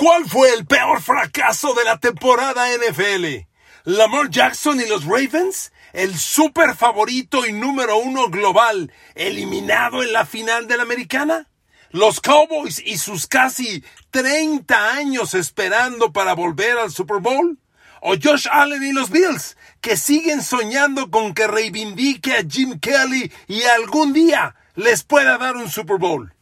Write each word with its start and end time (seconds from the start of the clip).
¿Cuál 0.00 0.24
fue 0.26 0.48
el 0.54 0.64
peor 0.64 1.02
fracaso 1.02 1.74
de 1.74 1.84
la 1.84 1.98
temporada 1.98 2.68
NFL? 2.74 3.46
¿Lamar 3.84 4.30
Jackson 4.30 4.80
y 4.80 4.86
los 4.86 5.04
Ravens? 5.04 5.74
¿El 5.92 6.16
super 6.16 6.74
favorito 6.74 7.44
y 7.44 7.52
número 7.52 7.98
uno 7.98 8.30
global 8.30 8.90
eliminado 9.14 10.02
en 10.02 10.14
la 10.14 10.24
final 10.24 10.66
de 10.66 10.78
la 10.78 10.84
americana? 10.84 11.50
¿Los 11.90 12.22
Cowboys 12.22 12.82
y 12.82 12.96
sus 12.96 13.26
casi 13.26 13.84
30 14.10 14.92
años 14.94 15.34
esperando 15.34 16.14
para 16.14 16.32
volver 16.32 16.78
al 16.78 16.90
Super 16.90 17.18
Bowl? 17.18 17.58
¿O 18.00 18.14
Josh 18.14 18.48
Allen 18.50 18.82
y 18.82 18.92
los 18.92 19.10
Bills, 19.10 19.58
que 19.82 19.98
siguen 19.98 20.42
soñando 20.42 21.10
con 21.10 21.34
que 21.34 21.46
reivindique 21.46 22.32
a 22.32 22.42
Jim 22.48 22.80
Kelly 22.80 23.30
y 23.48 23.64
algún 23.64 24.14
día 24.14 24.56
les 24.76 25.04
pueda 25.04 25.36
dar 25.36 25.56
un 25.56 25.70
Super 25.70 25.98
Bowl? 25.98 26.32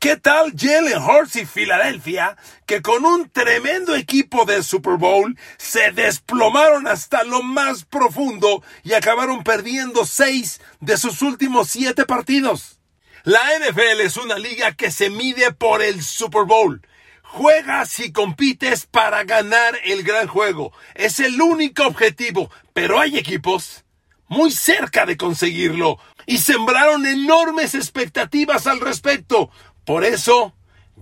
¿Qué 0.00 0.16
tal 0.16 0.52
Jalen 0.56 1.02
Hurts 1.02 1.34
y 1.34 1.44
Filadelfia, 1.44 2.36
que 2.66 2.82
con 2.82 3.04
un 3.04 3.28
tremendo 3.30 3.96
equipo 3.96 4.44
de 4.44 4.62
Super 4.62 4.94
Bowl 4.94 5.36
se 5.56 5.90
desplomaron 5.90 6.86
hasta 6.86 7.24
lo 7.24 7.42
más 7.42 7.84
profundo 7.84 8.62
y 8.84 8.92
acabaron 8.92 9.42
perdiendo 9.42 10.06
seis 10.06 10.60
de 10.78 10.96
sus 10.96 11.20
últimos 11.20 11.70
siete 11.70 12.04
partidos? 12.06 12.78
La 13.24 13.40
NFL 13.58 14.02
es 14.02 14.16
una 14.16 14.38
liga 14.38 14.72
que 14.76 14.92
se 14.92 15.10
mide 15.10 15.50
por 15.50 15.82
el 15.82 16.00
Super 16.04 16.44
Bowl. 16.44 16.80
Juegas 17.24 17.98
y 17.98 18.12
compites 18.12 18.86
para 18.86 19.24
ganar 19.24 19.76
el 19.84 20.04
gran 20.04 20.28
juego. 20.28 20.72
Es 20.94 21.18
el 21.18 21.42
único 21.42 21.84
objetivo, 21.84 22.52
pero 22.72 23.00
hay 23.00 23.18
equipos 23.18 23.84
muy 24.28 24.52
cerca 24.52 25.06
de 25.06 25.16
conseguirlo 25.16 25.98
y 26.26 26.38
sembraron 26.38 27.06
enormes 27.06 27.74
expectativas 27.74 28.66
al 28.66 28.80
respecto. 28.80 29.50
Por 29.88 30.04
eso, 30.04 30.52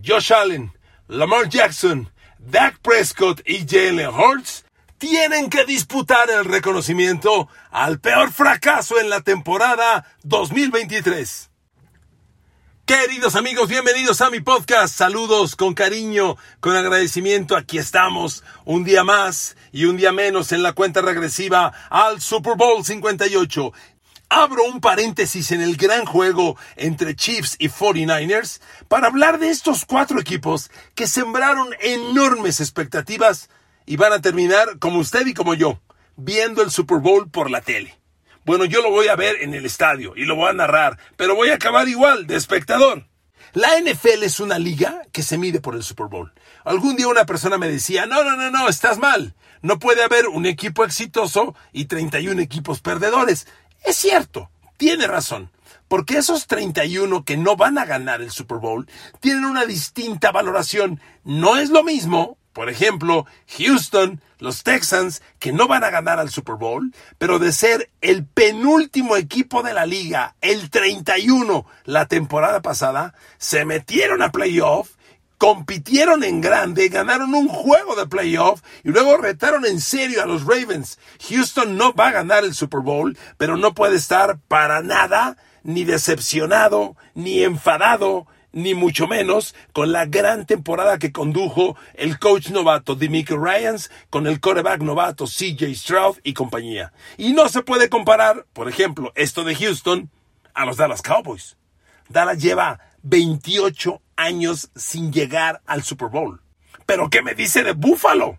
Josh 0.00 0.32
Allen, 0.32 0.72
Lamar 1.08 1.48
Jackson, 1.48 2.08
Dak 2.38 2.78
Prescott 2.78 3.40
y 3.45 3.66
Jalen 3.68 4.06
Hurts 4.06 4.64
tienen 4.96 5.50
que 5.50 5.64
disputar 5.64 6.30
el 6.30 6.45
reconocimiento 6.45 7.48
al 7.73 7.98
peor 7.98 8.32
fracaso 8.32 9.01
en 9.01 9.10
la 9.10 9.23
temporada 9.23 10.07
2023. 10.23 11.51
Queridos 12.84 13.34
amigos, 13.34 13.68
bienvenidos 13.68 14.20
a 14.20 14.30
mi 14.30 14.38
podcast. 14.38 14.95
Saludos 14.95 15.57
con 15.57 15.74
cariño, 15.74 16.37
con 16.60 16.76
agradecimiento. 16.76 17.57
Aquí 17.57 17.79
estamos 17.79 18.45
un 18.64 18.84
día 18.84 19.02
más 19.02 19.57
y 19.73 19.87
un 19.87 19.96
día 19.96 20.12
menos 20.12 20.52
en 20.52 20.62
la 20.62 20.74
cuenta 20.74 21.02
regresiva 21.02 21.73
al 21.90 22.20
Super 22.20 22.54
Bowl 22.54 22.84
58. 22.84 23.73
Abro 24.29 24.65
un 24.65 24.80
paréntesis 24.80 25.52
en 25.52 25.60
el 25.60 25.77
gran 25.77 26.05
juego 26.05 26.57
entre 26.74 27.15
Chiefs 27.15 27.55
y 27.60 27.69
49ers 27.69 28.60
para 28.88 29.07
hablar 29.07 29.38
de 29.38 29.51
estos 29.51 29.85
cuatro 29.85 30.21
equipos 30.21 30.71
que 30.96 31.07
sembraron 31.07 31.69
enormes 31.80 32.60
expectativas 32.60 33.49
y 33.87 33.97
van 33.97 34.13
a 34.13 34.21
terminar 34.21 34.80
como 34.80 34.99
usted 34.99 35.27
y 35.29 35.35
como 35.35 35.54
yo, 35.54 35.80
viendo 36.16 36.63
el 36.63 36.73
Super 36.73 36.99
Bowl 36.99 37.30
por 37.30 37.51
la 37.51 37.60
tele. 37.60 38.01
Bueno, 38.45 38.65
yo 38.65 38.82
lo 38.82 38.91
voy 38.91 39.07
a 39.07 39.16
ver 39.16 39.37
en 39.43 39.54
el 39.54 39.65
estadio 39.65 40.15
y 40.16 40.24
lo 40.24 40.35
voy 40.35 40.51
a 40.51 40.54
narrar, 40.54 40.99
pero 41.16 41.37
voy 41.37 41.51
a 41.51 41.54
acabar 41.54 41.87
igual 41.88 42.27
de 42.27 42.35
espectador. 42.35 43.07
La 43.52 43.80
NFL 43.80 44.24
es 44.24 44.41
una 44.41 44.59
liga 44.59 45.02
que 45.13 45.23
se 45.23 45.38
mide 45.38 45.60
por 45.60 45.77
el 45.77 45.82
Super 45.82 46.09
Bowl. 46.09 46.32
Algún 46.65 46.97
día 46.97 47.09
una 47.09 47.27
persona 47.27 47.59
me 47.59 47.69
decía, 47.69 48.07
no, 48.07 48.24
no, 48.24 48.37
no, 48.37 48.51
no, 48.51 48.69
estás 48.69 48.99
mal. 48.99 49.35
No 49.63 49.79
puede 49.79 50.02
haber 50.02 50.29
un 50.29 50.47
equipo 50.47 50.85
exitoso 50.85 51.54
y 51.73 51.87
31 51.87 52.41
equipos 52.43 52.80
perdedores. 52.80 53.47
Es 53.87 53.98
cierto, 53.98 54.51
tiene 54.76 55.06
razón, 55.06 55.52
porque 55.87 56.18
esos 56.18 56.48
31 56.48 57.24
que 57.24 57.37
no 57.37 57.54
van 57.54 57.79
a 57.79 57.84
ganar 57.84 58.20
el 58.20 58.32
Super 58.32 58.59
Bowl 58.59 58.88
tienen 59.20 59.45
una 59.45 59.65
distinta 59.65 60.32
valoración. 60.32 61.01
No 61.23 61.56
es 61.56 61.70
lo 61.70 61.84
mismo, 61.84 62.37
por 62.52 62.68
ejemplo, 62.68 63.26
Houston, 63.57 64.20
los 64.41 64.64
Texans, 64.64 65.22
que 65.38 65.53
no 65.53 65.69
van 65.69 65.84
a 65.84 65.91
ganar 65.91 66.19
al 66.19 66.31
Super 66.31 66.56
Bowl, 66.56 66.92
pero 67.19 67.38
de 67.38 67.53
ser 67.53 67.88
el 68.00 68.26
penúltimo 68.26 69.14
equipo 69.14 69.62
de 69.62 69.72
la 69.72 69.86
liga, 69.86 70.34
el 70.41 70.68
31 70.68 71.64
la 71.84 72.06
temporada 72.06 72.62
pasada, 72.62 73.14
se 73.38 73.64
metieron 73.64 74.20
a 74.20 74.32
playoff 74.32 74.95
compitieron 75.38 76.24
en 76.24 76.41
grande, 76.41 76.88
ganaron 76.88 77.34
un 77.34 77.48
juego 77.48 77.94
de 77.94 78.06
playoff 78.06 78.62
y 78.84 78.91
luego 78.91 79.16
retaron 79.16 79.66
en 79.66 79.80
serio 79.80 80.22
a 80.22 80.26
los 80.26 80.44
Ravens. 80.44 80.98
Houston 81.28 81.76
no 81.76 81.92
va 81.92 82.08
a 82.08 82.12
ganar 82.12 82.44
el 82.44 82.54
Super 82.54 82.80
Bowl, 82.80 83.16
pero 83.36 83.56
no 83.56 83.74
puede 83.74 83.97
estar 83.97 84.38
para 84.48 84.82
nada 84.82 85.36
ni 85.62 85.84
decepcionado, 85.84 86.97
ni 87.14 87.42
enfadado, 87.42 88.26
ni 88.52 88.74
mucho 88.74 89.06
menos 89.06 89.54
con 89.72 89.92
la 89.92 90.06
gran 90.06 90.47
temporada 90.47 90.98
que 90.98 91.12
condujo 91.12 91.76
el 91.94 92.18
coach 92.18 92.48
novato 92.48 92.94
Demico 92.94 93.36
Ryans 93.36 93.91
con 94.08 94.26
el 94.26 94.41
coreback 94.41 94.80
novato 94.80 95.26
CJ 95.26 95.74
Stroud 95.74 96.16
y 96.22 96.32
compañía. 96.32 96.92
Y 97.18 97.34
no 97.34 97.50
se 97.50 97.62
puede 97.62 97.91
comparar, 97.91 98.47
por 98.54 98.68
ejemplo, 98.68 99.12
esto 99.14 99.44
de 99.44 99.54
Houston 99.54 100.10
a 100.54 100.64
los 100.64 100.78
Dallas 100.78 101.03
Cowboys. 101.03 101.58
Dallas 102.08 102.38
lleva 102.38 102.80
28 103.03 104.00
años 104.16 104.71
sin 104.75 105.12
llegar 105.12 105.62
al 105.66 105.82
Super 105.82 106.09
Bowl. 106.09 106.41
Pero 106.87 107.10
¿qué 107.10 107.22
me 107.22 107.34
dice 107.34 107.62
de 107.62 107.72
Buffalo? 107.72 108.38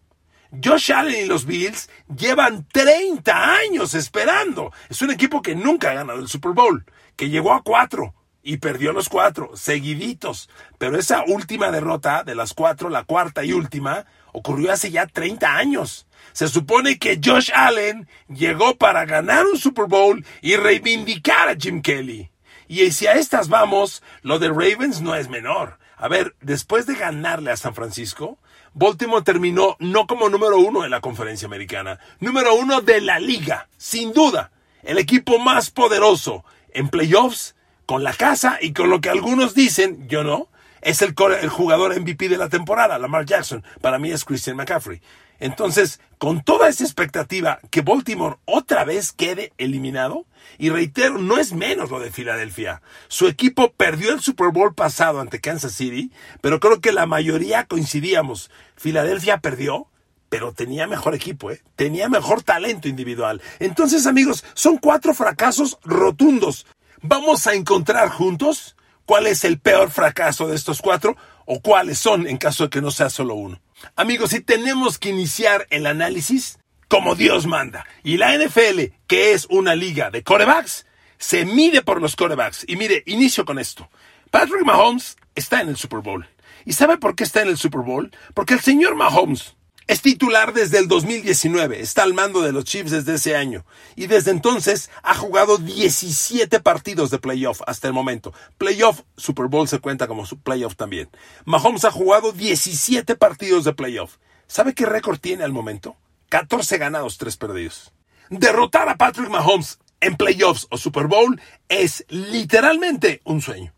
Josh 0.63 0.93
Allen 0.93 1.25
y 1.25 1.27
los 1.27 1.45
Bills 1.45 1.89
llevan 2.15 2.65
30 2.71 3.55
años 3.55 3.93
esperando. 3.93 4.71
Es 4.89 5.01
un 5.01 5.11
equipo 5.11 5.41
que 5.41 5.55
nunca 5.55 5.91
ha 5.91 5.95
ganado 5.95 6.19
el 6.19 6.27
Super 6.27 6.51
Bowl, 6.53 6.85
que 7.15 7.29
llegó 7.29 7.53
a 7.53 7.61
cuatro 7.61 8.13
y 8.41 8.57
perdió 8.57 8.93
los 8.93 9.09
cuatro, 9.09 9.51
seguiditos. 9.55 10.49
Pero 10.77 10.97
esa 10.97 11.25
última 11.27 11.69
derrota 11.69 12.23
de 12.23 12.33
las 12.33 12.53
cuatro, 12.53 12.89
la 12.89 13.03
cuarta 13.03 13.43
y 13.43 13.51
última, 13.51 14.05
ocurrió 14.31 14.71
hace 14.71 14.89
ya 14.89 15.05
30 15.05 15.57
años. 15.57 16.07
Se 16.31 16.47
supone 16.47 16.97
que 16.97 17.19
Josh 17.23 17.51
Allen 17.53 18.07
llegó 18.29 18.77
para 18.77 19.05
ganar 19.05 19.45
un 19.45 19.57
Super 19.57 19.85
Bowl 19.85 20.25
y 20.41 20.55
reivindicar 20.55 21.49
a 21.49 21.55
Jim 21.55 21.81
Kelly. 21.81 22.31
Y 22.67 22.91
si 22.91 23.07
a 23.07 23.13
estas 23.13 23.49
vamos, 23.49 24.03
lo 24.21 24.39
de 24.39 24.49
Ravens 24.49 25.01
no 25.01 25.15
es 25.15 25.29
menor. 25.29 25.79
A 25.95 26.07
ver, 26.07 26.35
después 26.41 26.85
de 26.85 26.95
ganarle 26.95 27.51
a 27.51 27.57
San 27.57 27.73
Francisco, 27.73 28.37
Baltimore 28.73 29.23
terminó 29.23 29.75
no 29.79 30.05
como 30.05 30.29
número 30.29 30.59
uno 30.59 30.85
en 30.85 30.91
la 30.91 31.01
conferencia 31.01 31.47
americana, 31.47 31.99
número 32.19 32.53
uno 32.55 32.81
de 32.81 33.01
la 33.01 33.19
liga, 33.19 33.67
sin 33.77 34.13
duda. 34.13 34.51
El 34.83 34.99
equipo 34.99 35.39
más 35.39 35.71
poderoso 35.71 36.45
en 36.71 36.89
playoffs, 36.89 37.55
con 37.87 38.03
la 38.03 38.13
casa 38.13 38.59
y 38.61 38.73
con 38.73 38.89
lo 38.89 39.01
que 39.01 39.09
algunos 39.09 39.55
dicen, 39.55 40.07
yo 40.09 40.23
no, 40.23 40.49
es 40.81 41.01
el, 41.01 41.15
el 41.41 41.49
jugador 41.49 41.99
MVP 41.99 42.29
de 42.29 42.37
la 42.37 42.49
temporada, 42.49 42.99
Lamar 42.99 43.25
Jackson. 43.25 43.63
Para 43.81 43.97
mí 43.97 44.11
es 44.11 44.25
Christian 44.25 44.57
McCaffrey. 44.57 45.01
Entonces, 45.39 45.99
con 46.17 46.43
toda 46.43 46.67
esa 46.67 46.83
expectativa 46.83 47.59
que 47.69 47.81
Baltimore 47.81 48.37
otra 48.45 48.83
vez 48.83 49.11
quede 49.11 49.53
eliminado, 49.57 50.25
y 50.57 50.69
reitero, 50.69 51.17
no 51.17 51.37
es 51.37 51.53
menos 51.53 51.91
lo 51.91 51.99
de 51.99 52.11
Filadelfia. 52.11 52.81
Su 53.07 53.27
equipo 53.27 53.71
perdió 53.73 54.13
el 54.13 54.21
Super 54.21 54.49
Bowl 54.49 54.73
pasado 54.73 55.19
ante 55.19 55.39
Kansas 55.39 55.73
City, 55.73 56.11
pero 56.41 56.59
creo 56.59 56.81
que 56.81 56.91
la 56.91 57.05
mayoría 57.05 57.65
coincidíamos. 57.65 58.49
Filadelfia 58.75 59.39
perdió, 59.39 59.87
pero 60.29 60.53
tenía 60.53 60.87
mejor 60.87 61.15
equipo, 61.15 61.51
¿eh? 61.51 61.61
tenía 61.75 62.09
mejor 62.09 62.43
talento 62.43 62.87
individual. 62.87 63.41
Entonces, 63.59 64.07
amigos, 64.07 64.43
son 64.53 64.77
cuatro 64.77 65.13
fracasos 65.13 65.77
rotundos. 65.83 66.65
Vamos 67.01 67.45
a 67.45 67.53
encontrar 67.53 68.09
juntos 68.09 68.75
cuál 69.05 69.27
es 69.27 69.43
el 69.43 69.59
peor 69.59 69.91
fracaso 69.91 70.47
de 70.47 70.55
estos 70.55 70.81
cuatro 70.81 71.15
o 71.45 71.61
cuáles 71.61 71.99
son 71.99 72.27
en 72.27 72.37
caso 72.37 72.63
de 72.63 72.69
que 72.69 72.81
no 72.81 72.91
sea 72.91 73.09
solo 73.09 73.35
uno. 73.35 73.61
Amigos, 73.95 74.31
si 74.31 74.41
tenemos 74.41 74.97
que 74.97 75.09
iniciar 75.09 75.67
el 75.69 75.85
análisis 75.85 76.59
como 76.87 77.15
Dios 77.15 77.45
manda. 77.45 77.85
Y 78.03 78.17
la 78.17 78.37
NFL, 78.37 78.93
que 79.07 79.33
es 79.33 79.45
una 79.49 79.75
liga 79.75 80.09
de 80.09 80.23
corebacks, 80.23 80.85
se 81.17 81.45
mide 81.45 81.81
por 81.81 82.01
los 82.01 82.15
corebacks. 82.15 82.63
Y 82.67 82.75
mire, 82.75 83.03
inicio 83.05 83.45
con 83.45 83.59
esto. 83.59 83.89
Patrick 84.31 84.63
Mahomes 84.65 85.17
está 85.35 85.61
en 85.61 85.69
el 85.69 85.77
Super 85.77 85.99
Bowl. 85.99 86.27
¿Y 86.65 86.73
sabe 86.73 86.97
por 86.97 87.15
qué 87.15 87.23
está 87.23 87.41
en 87.41 87.49
el 87.49 87.57
Super 87.57 87.81
Bowl? 87.81 88.11
Porque 88.33 88.53
el 88.53 88.61
señor 88.61 88.95
Mahomes 88.95 89.56
es 89.87 90.01
titular 90.01 90.53
desde 90.53 90.79
el 90.79 90.89
2019, 90.89 91.81
está 91.81 92.03
al 92.03 92.13
mando 92.13 92.41
de 92.41 92.51
los 92.51 92.65
Chiefs 92.65 92.91
desde 92.91 93.15
ese 93.15 93.37
año 93.37 93.65
y 93.95 94.07
desde 94.07 94.31
entonces 94.31 94.89
ha 95.01 95.15
jugado 95.15 95.57
17 95.57 96.59
partidos 96.59 97.09
de 97.09 97.19
playoff 97.19 97.61
hasta 97.65 97.87
el 97.87 97.93
momento. 97.93 98.33
Playoff, 98.57 99.03
Super 99.15 99.47
Bowl 99.47 99.67
se 99.67 99.79
cuenta 99.79 100.07
como 100.07 100.25
playoff 100.43 100.75
también. 100.75 101.09
Mahomes 101.45 101.85
ha 101.85 101.91
jugado 101.91 102.33
17 102.33 103.15
partidos 103.15 103.63
de 103.63 103.73
playoff. 103.73 104.17
¿Sabe 104.45 104.73
qué 104.73 104.85
récord 104.85 105.19
tiene 105.19 105.45
al 105.45 105.53
momento? 105.53 105.95
14 106.29 106.77
ganados, 106.77 107.17
3 107.17 107.37
perdidos. 107.37 107.93
Derrotar 108.29 108.89
a 108.89 108.97
Patrick 108.97 109.29
Mahomes 109.29 109.79
en 110.01 110.17
playoffs 110.17 110.67
o 110.69 110.77
Super 110.77 111.07
Bowl 111.07 111.39
es 111.69 112.05
literalmente 112.09 113.21
un 113.23 113.41
sueño. 113.41 113.73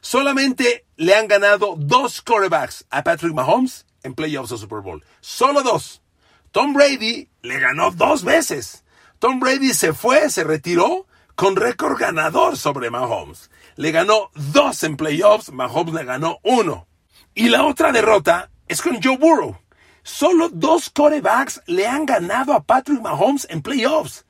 Solamente 0.00 0.86
le 0.96 1.14
han 1.14 1.26
ganado 1.26 1.74
dos 1.76 2.22
quarterbacks 2.22 2.86
a 2.88 3.02
Patrick 3.02 3.34
Mahomes 3.34 3.84
en 4.02 4.14
playoffs 4.14 4.52
o 4.52 4.58
Super 4.58 4.80
Bowl. 4.80 5.04
Solo 5.20 5.62
dos. 5.62 6.02
Tom 6.52 6.72
Brady 6.72 7.28
le 7.42 7.58
ganó 7.60 7.90
dos 7.90 8.24
veces. 8.24 8.84
Tom 9.18 9.38
Brady 9.40 9.74
se 9.74 9.92
fue, 9.92 10.30
se 10.30 10.44
retiró 10.44 11.06
con 11.34 11.56
récord 11.56 11.98
ganador 11.98 12.56
sobre 12.56 12.90
Mahomes. 12.90 13.50
Le 13.76 13.92
ganó 13.92 14.30
dos 14.34 14.82
en 14.82 14.96
playoffs, 14.96 15.52
Mahomes 15.52 15.94
le 15.94 16.04
ganó 16.04 16.38
uno. 16.42 16.86
Y 17.34 17.48
la 17.48 17.64
otra 17.64 17.92
derrota 17.92 18.50
es 18.66 18.82
con 18.82 19.02
Joe 19.02 19.16
Burrow. 19.16 19.58
Solo 20.02 20.48
dos 20.48 20.90
corebacks 20.90 21.60
le 21.66 21.86
han 21.86 22.06
ganado 22.06 22.54
a 22.54 22.62
Patrick 22.62 23.00
Mahomes 23.00 23.46
en 23.50 23.62
playoffs. 23.62 24.24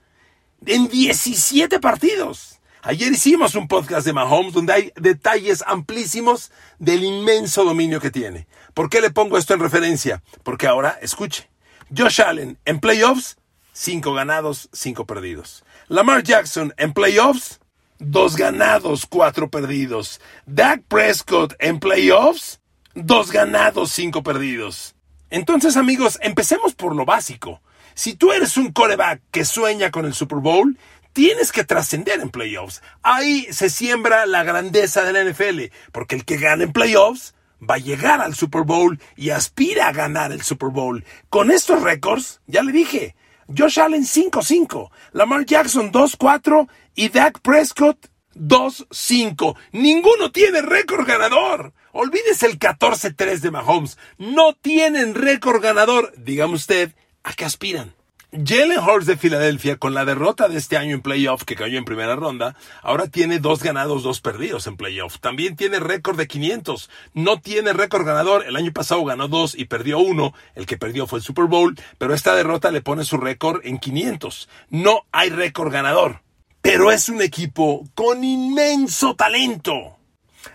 En 0.67 0.88
17 0.88 1.81
partidos. 1.81 2.50
Ayer 2.82 3.12
hicimos 3.12 3.56
un 3.56 3.69
podcast 3.69 4.06
de 4.06 4.15
Mahomes 4.15 4.55
donde 4.55 4.73
hay 4.73 4.93
detalles 4.97 5.62
amplísimos 5.67 6.50
del 6.79 7.05
inmenso 7.05 7.62
dominio 7.62 8.00
que 8.00 8.11
tiene. 8.11 8.47
¿Por 8.73 8.88
qué 8.88 9.03
le 9.03 9.11
pongo 9.11 9.37
esto 9.37 9.53
en 9.53 9.61
referencia? 9.61 10.23
Porque 10.43 10.67
ahora, 10.67 10.99
escuche. 11.03 11.50
Josh 11.94 12.23
Allen 12.23 12.59
en 12.65 12.81
playoffs, 12.81 13.37
5 13.75 14.15
ganados, 14.15 14.71
5 14.73 15.05
perdidos. 15.05 15.62
Lamar 15.88 16.23
Jackson 16.23 16.73
en 16.79 16.94
playoffs, 16.94 17.61
2 17.99 18.37
ganados, 18.37 19.05
4 19.05 19.50
perdidos. 19.50 20.19
Dak 20.47 20.82
Prescott 20.85 21.53
en 21.59 21.81
playoffs, 21.81 22.61
2 22.94 23.31
ganados, 23.31 23.91
5 23.91 24.23
perdidos. 24.23 24.94
Entonces 25.29 25.77
amigos, 25.77 26.19
empecemos 26.23 26.75
por 26.75 26.97
lo 26.97 27.05
básico. 27.05 27.61
Si 27.94 28.15
tú 28.15 28.32
eres 28.32 28.56
un 28.56 28.73
coreback 28.73 29.21
que 29.31 29.44
sueña 29.44 29.91
con 29.91 30.06
el 30.06 30.15
Super 30.15 30.38
Bowl, 30.38 30.79
tienes 31.12 31.53
que 31.53 31.65
trascender 31.65 32.21
en 32.21 32.31
playoffs. 32.31 32.83
Ahí 33.03 33.47
se 33.51 33.71
siembra 33.71 34.27
la 34.27 34.45
grandeza 34.45 35.03
de 35.05 35.12
la 35.12 35.25
NFL, 35.25 35.73
porque 35.93 36.15
el 36.15 36.25
que 36.25 36.37
gana 36.37 36.65
en 36.65 36.73
playoffs 36.73 37.35
va 37.69 37.75
a 37.75 37.79
llegar 37.79 38.21
al 38.21 38.35
Super 38.35 38.62
Bowl 38.62 38.99
y 39.17 39.31
aspira 39.31 39.89
a 39.89 39.93
ganar 39.93 40.33
el 40.33 40.43
Super 40.43 40.71
Bowl. 40.71 41.05
Con 41.29 41.51
estos 41.51 41.83
récords, 41.83 42.41
ya 42.47 42.62
le 42.62 42.73
dije, 42.73 43.15
Josh 43.57 43.81
Allen 43.81 44.05
5-5, 44.05 44.91
Lamar 45.12 45.45
Jackson 45.45 45.93
2-4 45.93 46.69
y 46.95 47.09
Dak 47.09 47.41
Prescott 47.41 48.11
2-5. 48.35 49.56
Ninguno 49.73 50.31
tiene 50.31 50.63
récord 50.63 51.06
ganador. 51.06 51.73
Olvídese 51.93 52.47
el 52.47 52.59
14-3 52.59 53.41
de 53.41 53.51
Mahomes. 53.51 53.99
No 54.19 54.55
tienen 54.55 55.15
récord 55.15 55.61
ganador. 55.61 56.13
Dígame 56.17 56.55
usted, 56.55 56.95
¿a 57.25 57.33
qué 57.33 57.45
aspiran? 57.45 57.95
Jalen 58.32 58.79
Hurts 58.79 59.06
de 59.06 59.17
Filadelfia, 59.17 59.77
con 59.77 59.93
la 59.93 60.05
derrota 60.05 60.49
de 60.49 60.56
este 60.56 60.77
año 60.77 60.94
en 60.94 61.03
playoff 61.03 61.43
que 61.43 61.56
cayó 61.56 61.79
en 61.79 61.85
primera 61.85 62.15
ronda, 62.15 62.55
ahora 62.81 63.09
tiene 63.09 63.41
dos 63.41 63.61
ganados, 63.61 64.05
dos 64.05 64.21
perdidos 64.21 64.69
en 64.69 64.77
playoff. 64.77 65.19
También 65.19 65.56
tiene 65.56 65.81
récord 65.81 66.17
de 66.17 66.29
500. 66.29 66.91
No 67.12 67.41
tiene 67.41 67.73
récord 67.73 68.06
ganador. 68.06 68.44
El 68.47 68.55
año 68.55 68.73
pasado 68.73 69.05
ganó 69.05 69.27
dos 69.27 69.59
y 69.59 69.65
perdió 69.65 69.99
uno. 69.99 70.32
El 70.55 70.67
que 70.67 70.77
perdió 70.77 71.09
fue 71.09 71.19
el 71.19 71.25
Super 71.25 71.47
Bowl, 71.47 71.77
pero 71.99 72.15
esta 72.15 72.37
derrota 72.37 72.71
le 72.71 72.82
pone 72.82 73.05
su 73.05 73.17
récord 73.17 73.62
en 73.65 73.79
500. 73.79 74.49
No 74.69 75.06
hay 75.11 75.31
récord 75.31 75.73
ganador. 75.73 76.23
Pero 76.62 76.93
es 76.93 77.09
un 77.09 77.23
equipo 77.23 77.85
con 77.97 78.23
inmenso 78.23 79.17
talento. 79.17 80.00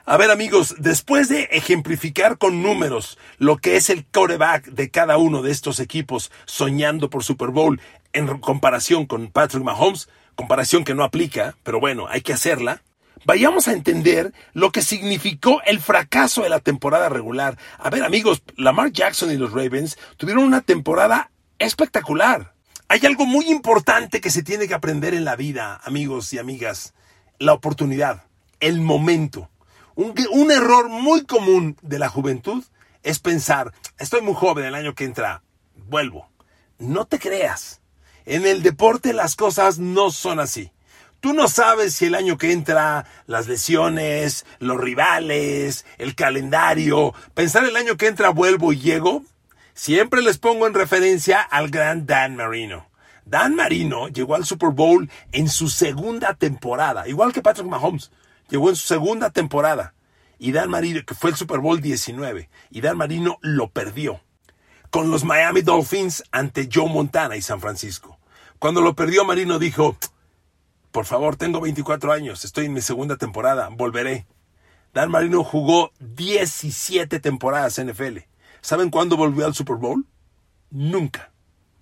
A 0.05 0.17
ver 0.17 0.31
amigos, 0.31 0.75
después 0.77 1.29
de 1.29 1.43
ejemplificar 1.51 2.37
con 2.37 2.63
números 2.63 3.17
lo 3.37 3.57
que 3.57 3.75
es 3.75 3.89
el 3.89 4.05
coreback 4.05 4.65
de 4.65 4.89
cada 4.89 5.17
uno 5.17 5.41
de 5.41 5.51
estos 5.51 5.79
equipos 5.79 6.31
soñando 6.45 7.09
por 7.09 7.23
Super 7.23 7.49
Bowl 7.49 7.79
en 8.13 8.39
comparación 8.39 9.05
con 9.05 9.27
Patrick 9.27 9.63
Mahomes, 9.63 10.09
comparación 10.35 10.83
que 10.83 10.95
no 10.95 11.03
aplica, 11.03 11.55
pero 11.63 11.79
bueno, 11.79 12.07
hay 12.07 12.21
que 12.21 12.33
hacerla, 12.33 12.81
vayamos 13.25 13.67
a 13.67 13.73
entender 13.73 14.33
lo 14.53 14.71
que 14.71 14.81
significó 14.81 15.61
el 15.65 15.79
fracaso 15.79 16.43
de 16.43 16.49
la 16.49 16.59
temporada 16.59 17.09
regular. 17.09 17.57
A 17.77 17.89
ver 17.89 18.03
amigos, 18.03 18.43
Lamar 18.55 18.91
Jackson 18.91 19.31
y 19.31 19.37
los 19.37 19.51
Ravens 19.51 19.97
tuvieron 20.17 20.43
una 20.43 20.61
temporada 20.61 21.31
espectacular. 21.59 22.53
Hay 22.87 23.05
algo 23.05 23.25
muy 23.25 23.49
importante 23.49 24.21
que 24.21 24.29
se 24.29 24.43
tiene 24.43 24.67
que 24.67 24.75
aprender 24.75 25.13
en 25.13 25.25
la 25.25 25.35
vida, 25.35 25.81
amigos 25.83 26.31
y 26.33 26.37
amigas. 26.37 26.93
La 27.39 27.53
oportunidad, 27.53 28.23
el 28.59 28.79
momento. 28.79 29.49
Un, 29.95 30.51
error 30.51 30.89
muy 30.89 31.23
común 31.23 31.77
de 31.81 31.99
la 31.99 32.09
juventud 32.09 32.65
es 33.01 33.19
pensar, 33.19 33.71
estoy 33.97 34.21
muy 34.21 34.33
joven 34.33 34.65
el 34.65 34.75
año 34.75 34.93
que 34.93 35.05
entra, 35.05 35.41
vuelvo. 35.87 36.27
No 36.77 37.05
te 37.05 37.17
creas. 37.17 37.79
En 38.25 38.45
el 38.45 38.61
deporte 38.61 39.13
las 39.13 39.37
cosas 39.37 39.79
no 39.79 40.11
son 40.11 40.41
así. 40.41 40.73
Tú 41.21 41.33
no 41.33 41.47
sabes 41.47 41.93
si 41.93 42.05
el 42.05 42.15
año 42.15 42.37
que 42.37 42.51
entra 42.51 43.05
las 43.25 43.47
lesiones, 43.47 44.45
los 44.59 44.77
rivales, 44.77 45.85
el 45.97 46.13
calendario, 46.13 47.13
pensar 47.33 47.63
el 47.63 47.77
año 47.77 47.95
que 47.95 48.07
entra 48.07 48.29
vuelvo 48.29 48.73
y 48.73 48.79
llego. 48.81 49.23
Siempre 49.73 50.21
les 50.21 50.39
pongo 50.39 50.67
en 50.67 50.73
referencia 50.73 51.41
al 51.41 51.69
gran 51.69 52.05
Dan 52.05 52.35
Marino. 52.35 52.89
Dan 53.25 53.55
Marino 53.55 54.09
llegó 54.09 54.35
al 54.35 54.45
Super 54.45 54.71
Bowl 54.71 55.09
en 55.31 55.47
su 55.47 55.69
segunda 55.69 56.33
temporada, 56.33 57.07
igual 57.07 57.31
que 57.31 57.41
Patrick 57.41 57.67
Mahomes 57.67 58.11
llegó 58.49 58.69
en 58.69 58.75
su 58.75 58.87
segunda 58.87 59.29
temporada. 59.29 59.93
Y 60.37 60.51
Dan 60.51 60.69
Marino, 60.69 61.01
que 61.05 61.15
fue 61.15 61.29
el 61.29 61.35
Super 61.35 61.59
Bowl 61.59 61.81
19, 61.81 62.49
y 62.69 62.81
Dan 62.81 62.97
Marino 62.97 63.37
lo 63.41 63.69
perdió 63.69 64.21
con 64.89 65.11
los 65.11 65.23
Miami 65.23 65.61
Dolphins 65.61 66.23
ante 66.31 66.69
Joe 66.71 66.89
Montana 66.89 67.35
y 67.35 67.41
San 67.41 67.59
Francisco. 67.59 68.17
Cuando 68.59 68.81
lo 68.81 68.95
perdió, 68.95 69.25
Marino 69.25 69.59
dijo, 69.59 69.97
por 70.91 71.05
favor, 71.05 71.35
tengo 71.35 71.59
24 71.59 72.13
años, 72.13 72.45
estoy 72.45 72.67
en 72.67 72.73
mi 72.73 72.81
segunda 72.81 73.17
temporada, 73.17 73.69
volveré. 73.71 74.25
Dan 74.93 75.11
Marino 75.11 75.43
jugó 75.43 75.91
17 75.99 77.19
temporadas 77.19 77.77
en 77.79 77.89
NFL. 77.89 78.19
¿Saben 78.61 78.89
cuándo 78.89 79.17
volvió 79.17 79.45
al 79.45 79.53
Super 79.53 79.75
Bowl? 79.75 80.05
Nunca. 80.71 81.31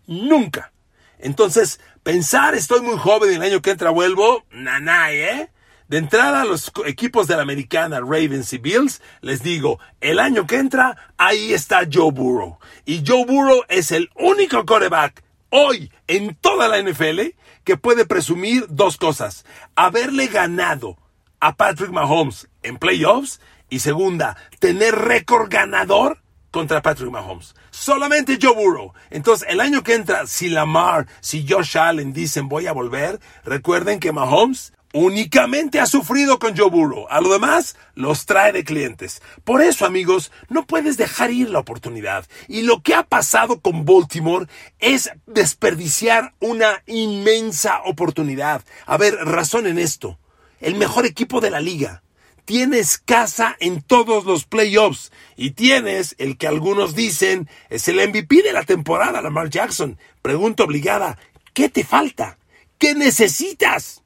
Nunca. 0.07 0.73
Entonces, 1.19 1.79
pensar 2.01 2.55
estoy 2.55 2.81
muy 2.81 2.97
joven 2.97 3.31
y 3.31 3.35
el 3.35 3.43
año 3.43 3.61
que 3.61 3.69
entra 3.69 3.91
vuelvo, 3.91 4.43
nanay, 4.49 5.17
¿eh? 5.17 5.51
De 5.87 5.97
entrada 5.97 6.41
a 6.41 6.45
los 6.45 6.71
equipos 6.85 7.27
de 7.27 7.35
la 7.35 7.41
americana, 7.41 7.99
Ravens 7.99 8.53
y 8.53 8.57
Bills, 8.57 9.01
les 9.21 9.43
digo, 9.43 9.79
el 10.01 10.19
año 10.19 10.47
que 10.47 10.57
entra, 10.57 10.97
ahí 11.17 11.53
está 11.53 11.81
Joe 11.91 12.11
Burrow. 12.11 12.57
Y 12.85 13.03
Joe 13.05 13.25
Burrow 13.25 13.63
es 13.67 13.91
el 13.91 14.09
único 14.15 14.65
coreback 14.65 15.23
hoy 15.49 15.91
en 16.07 16.35
toda 16.35 16.67
la 16.67 16.81
NFL 16.81 17.35
que 17.63 17.77
puede 17.77 18.05
presumir 18.05 18.65
dos 18.69 18.97
cosas. 18.97 19.45
Haberle 19.75 20.27
ganado 20.27 20.97
a 21.39 21.55
Patrick 21.55 21.91
Mahomes 21.91 22.47
en 22.63 22.77
playoffs 22.77 23.39
y 23.69 23.79
segunda, 23.79 24.37
tener 24.59 24.95
récord 24.95 25.49
ganador 25.49 26.23
contra 26.51 26.81
Patrick 26.81 27.09
Mahomes. 27.09 27.55
Solamente 27.71 28.37
Joe 28.41 28.53
Burrow. 28.53 28.93
Entonces, 29.09 29.47
el 29.49 29.59
año 29.59 29.83
que 29.83 29.95
entra, 29.95 30.27
si 30.27 30.49
Lamar, 30.49 31.07
si 31.19 31.45
Josh 31.47 31.77
Allen 31.77 32.13
dicen 32.13 32.47
voy 32.47 32.67
a 32.67 32.73
volver, 32.73 33.19
recuerden 33.43 33.99
que 33.99 34.11
Mahomes 34.11 34.73
únicamente 34.93 35.79
ha 35.79 35.85
sufrido 35.85 36.39
con 36.39 36.55
Joe 36.55 36.69
Burrow. 36.69 37.07
A 37.09 37.19
lo 37.19 37.33
demás, 37.33 37.75
los 37.95 38.25
trae 38.25 38.53
de 38.53 38.63
clientes. 38.63 39.21
Por 39.43 39.61
eso, 39.61 39.85
amigos, 39.85 40.31
no 40.49 40.65
puedes 40.65 40.95
dejar 40.95 41.31
ir 41.31 41.49
la 41.49 41.59
oportunidad. 41.59 42.25
Y 42.47 42.61
lo 42.61 42.81
que 42.81 42.95
ha 42.95 43.03
pasado 43.03 43.59
con 43.59 43.83
Baltimore 43.83 44.47
es 44.79 45.09
desperdiciar 45.25 46.33
una 46.39 46.83
inmensa 46.85 47.81
oportunidad. 47.83 48.63
A 48.85 48.97
ver, 48.97 49.15
razón 49.15 49.67
en 49.67 49.79
esto. 49.79 50.19
El 50.61 50.75
mejor 50.75 51.05
equipo 51.05 51.41
de 51.41 51.49
la 51.49 51.59
liga. 51.59 52.03
Tienes 52.45 52.97
casa 52.97 53.55
en 53.59 53.81
todos 53.81 54.25
los 54.25 54.45
playoffs 54.45 55.11
y 55.37 55.51
tienes 55.51 56.13
el 56.17 56.37
que 56.37 56.47
algunos 56.47 56.93
dicen 56.93 57.49
es 57.69 57.87
el 57.87 58.05
MVP 58.09 58.43
de 58.43 58.51
la 58.51 58.63
temporada, 58.63 59.21
Lamar 59.21 59.49
Jackson. 59.49 59.97
Pregunta 60.21 60.65
obligada, 60.65 61.17
¿qué 61.53 61.69
te 61.69 61.85
falta? 61.85 62.37
¿Qué 62.77 62.95
necesitas? 62.95 64.02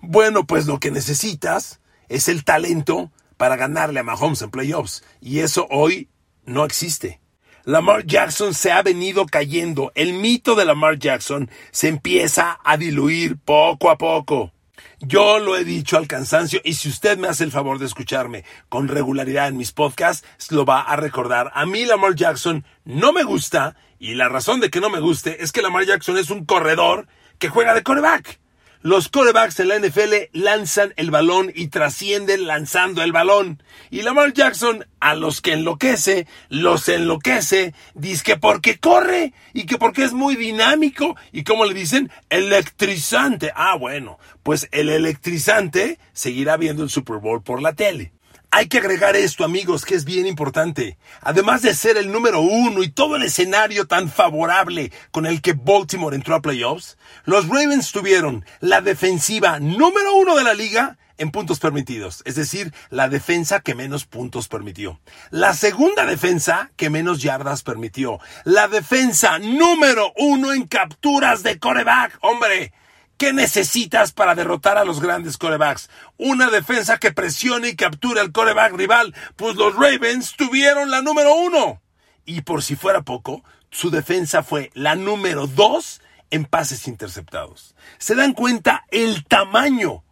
Bueno, 0.00 0.46
pues 0.46 0.66
lo 0.66 0.80
que 0.80 0.90
necesitas 0.90 1.80
es 2.08 2.28
el 2.28 2.44
talento 2.44 3.10
para 3.36 3.56
ganarle 3.56 4.00
a 4.00 4.02
Mahomes 4.02 4.42
en 4.42 4.50
playoffs. 4.50 5.04
Y 5.20 5.40
eso 5.40 5.66
hoy 5.70 6.08
no 6.44 6.64
existe. 6.64 7.20
Lamar 7.64 8.06
Jackson 8.06 8.54
se 8.54 8.72
ha 8.72 8.82
venido 8.82 9.26
cayendo. 9.26 9.92
El 9.94 10.14
mito 10.14 10.54
de 10.54 10.64
Lamar 10.64 10.98
Jackson 10.98 11.50
se 11.70 11.88
empieza 11.88 12.58
a 12.64 12.76
diluir 12.76 13.38
poco 13.38 13.90
a 13.90 13.98
poco. 13.98 14.52
Yo 14.98 15.38
lo 15.38 15.56
he 15.56 15.64
dicho 15.64 15.96
al 15.96 16.06
cansancio 16.06 16.60
y 16.64 16.74
si 16.74 16.88
usted 16.88 17.18
me 17.18 17.28
hace 17.28 17.44
el 17.44 17.52
favor 17.52 17.78
de 17.78 17.86
escucharme 17.86 18.44
con 18.68 18.88
regularidad 18.88 19.48
en 19.48 19.56
mis 19.56 19.72
podcasts, 19.72 20.26
lo 20.50 20.64
va 20.64 20.80
a 20.80 20.96
recordar. 20.96 21.50
A 21.54 21.66
mí 21.66 21.84
Lamar 21.84 22.14
Jackson 22.14 22.64
no 22.84 23.12
me 23.12 23.22
gusta 23.22 23.76
y 23.98 24.14
la 24.14 24.28
razón 24.28 24.60
de 24.60 24.70
que 24.70 24.80
no 24.80 24.90
me 24.90 25.00
guste 25.00 25.42
es 25.42 25.52
que 25.52 25.62
Lamar 25.62 25.84
Jackson 25.84 26.18
es 26.18 26.30
un 26.30 26.44
corredor 26.44 27.06
que 27.38 27.48
juega 27.48 27.74
de 27.74 27.82
coreback. 27.82 28.39
Los 28.82 29.10
corebacks 29.10 29.60
en 29.60 29.68
la 29.68 29.78
NFL 29.78 30.30
lanzan 30.32 30.94
el 30.96 31.10
balón 31.10 31.52
y 31.54 31.68
trascienden 31.68 32.46
lanzando 32.46 33.02
el 33.02 33.12
balón. 33.12 33.62
Y 33.90 34.00
Lamar 34.00 34.32
Jackson, 34.32 34.86
a 35.00 35.14
los 35.14 35.42
que 35.42 35.52
enloquece, 35.52 36.26
los 36.48 36.88
enloquece, 36.88 37.74
dice 37.92 38.24
que 38.24 38.36
porque 38.38 38.78
corre 38.78 39.34
y 39.52 39.66
que 39.66 39.76
porque 39.76 40.04
es 40.04 40.14
muy 40.14 40.34
dinámico 40.34 41.14
y 41.30 41.44
como 41.44 41.66
le 41.66 41.74
dicen, 41.74 42.10
electrizante. 42.30 43.52
Ah, 43.54 43.76
bueno, 43.76 44.18
pues 44.42 44.66
el 44.72 44.88
electrizante 44.88 45.98
seguirá 46.14 46.56
viendo 46.56 46.82
el 46.82 46.88
Super 46.88 47.18
Bowl 47.18 47.42
por 47.42 47.60
la 47.60 47.74
tele. 47.74 48.12
Hay 48.52 48.66
que 48.66 48.78
agregar 48.78 49.14
esto, 49.14 49.44
amigos, 49.44 49.84
que 49.84 49.94
es 49.94 50.04
bien 50.04 50.26
importante. 50.26 50.98
Además 51.20 51.62
de 51.62 51.72
ser 51.72 51.96
el 51.96 52.10
número 52.10 52.40
uno 52.40 52.82
y 52.82 52.88
todo 52.88 53.14
el 53.14 53.22
escenario 53.22 53.86
tan 53.86 54.10
favorable 54.10 54.90
con 55.12 55.24
el 55.24 55.40
que 55.40 55.52
Baltimore 55.52 56.16
entró 56.16 56.34
a 56.34 56.42
playoffs, 56.42 56.98
los 57.24 57.46
Ravens 57.46 57.92
tuvieron 57.92 58.44
la 58.58 58.80
defensiva 58.80 59.60
número 59.60 60.16
uno 60.16 60.36
de 60.36 60.42
la 60.42 60.54
liga 60.54 60.98
en 61.16 61.30
puntos 61.30 61.60
permitidos, 61.60 62.22
es 62.24 62.34
decir, 62.34 62.72
la 62.88 63.08
defensa 63.08 63.60
que 63.60 63.76
menos 63.76 64.04
puntos 64.04 64.48
permitió. 64.48 64.98
La 65.30 65.54
segunda 65.54 66.04
defensa 66.04 66.72
que 66.76 66.90
menos 66.90 67.22
yardas 67.22 67.62
permitió. 67.62 68.18
La 68.44 68.66
defensa 68.66 69.38
número 69.38 70.12
uno 70.16 70.52
en 70.52 70.66
capturas 70.66 71.44
de 71.44 71.60
coreback. 71.60 72.18
Hombre, 72.22 72.72
¿Qué 73.20 73.34
necesitas 73.34 74.12
para 74.12 74.34
derrotar 74.34 74.78
a 74.78 74.84
los 74.86 74.98
grandes 74.98 75.36
corebacks? 75.36 75.90
Una 76.16 76.48
defensa 76.48 76.96
que 76.96 77.12
presione 77.12 77.68
y 77.68 77.76
capture 77.76 78.18
al 78.18 78.32
coreback 78.32 78.72
rival. 78.72 79.14
Pues 79.36 79.56
los 79.56 79.74
Ravens 79.74 80.36
tuvieron 80.38 80.90
la 80.90 81.02
número 81.02 81.34
uno. 81.34 81.82
Y 82.24 82.40
por 82.40 82.62
si 82.62 82.76
fuera 82.76 83.02
poco, 83.02 83.44
su 83.70 83.90
defensa 83.90 84.42
fue 84.42 84.70
la 84.72 84.94
número 84.94 85.46
dos 85.46 86.00
en 86.30 86.46
pases 86.46 86.88
interceptados. 86.88 87.74
¿Se 87.98 88.14
dan 88.14 88.32
cuenta 88.32 88.86
el 88.90 89.26
tamaño 89.26 90.02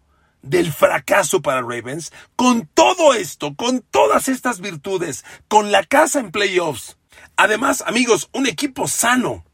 del 0.43 0.71
fracaso 0.71 1.41
para 1.41 1.63
Ravens? 1.63 2.13
Con 2.37 2.67
todo 2.75 3.15
esto, 3.15 3.55
con 3.57 3.81
todas 3.81 4.29
estas 4.29 4.61
virtudes, 4.61 5.25
con 5.49 5.73
la 5.73 5.83
casa 5.83 6.21
en 6.21 6.31
playoffs. 6.31 6.99
Además, 7.37 7.83
amigos, 7.87 8.29
un 8.35 8.47
equipo 8.47 8.87
sano 8.87 9.47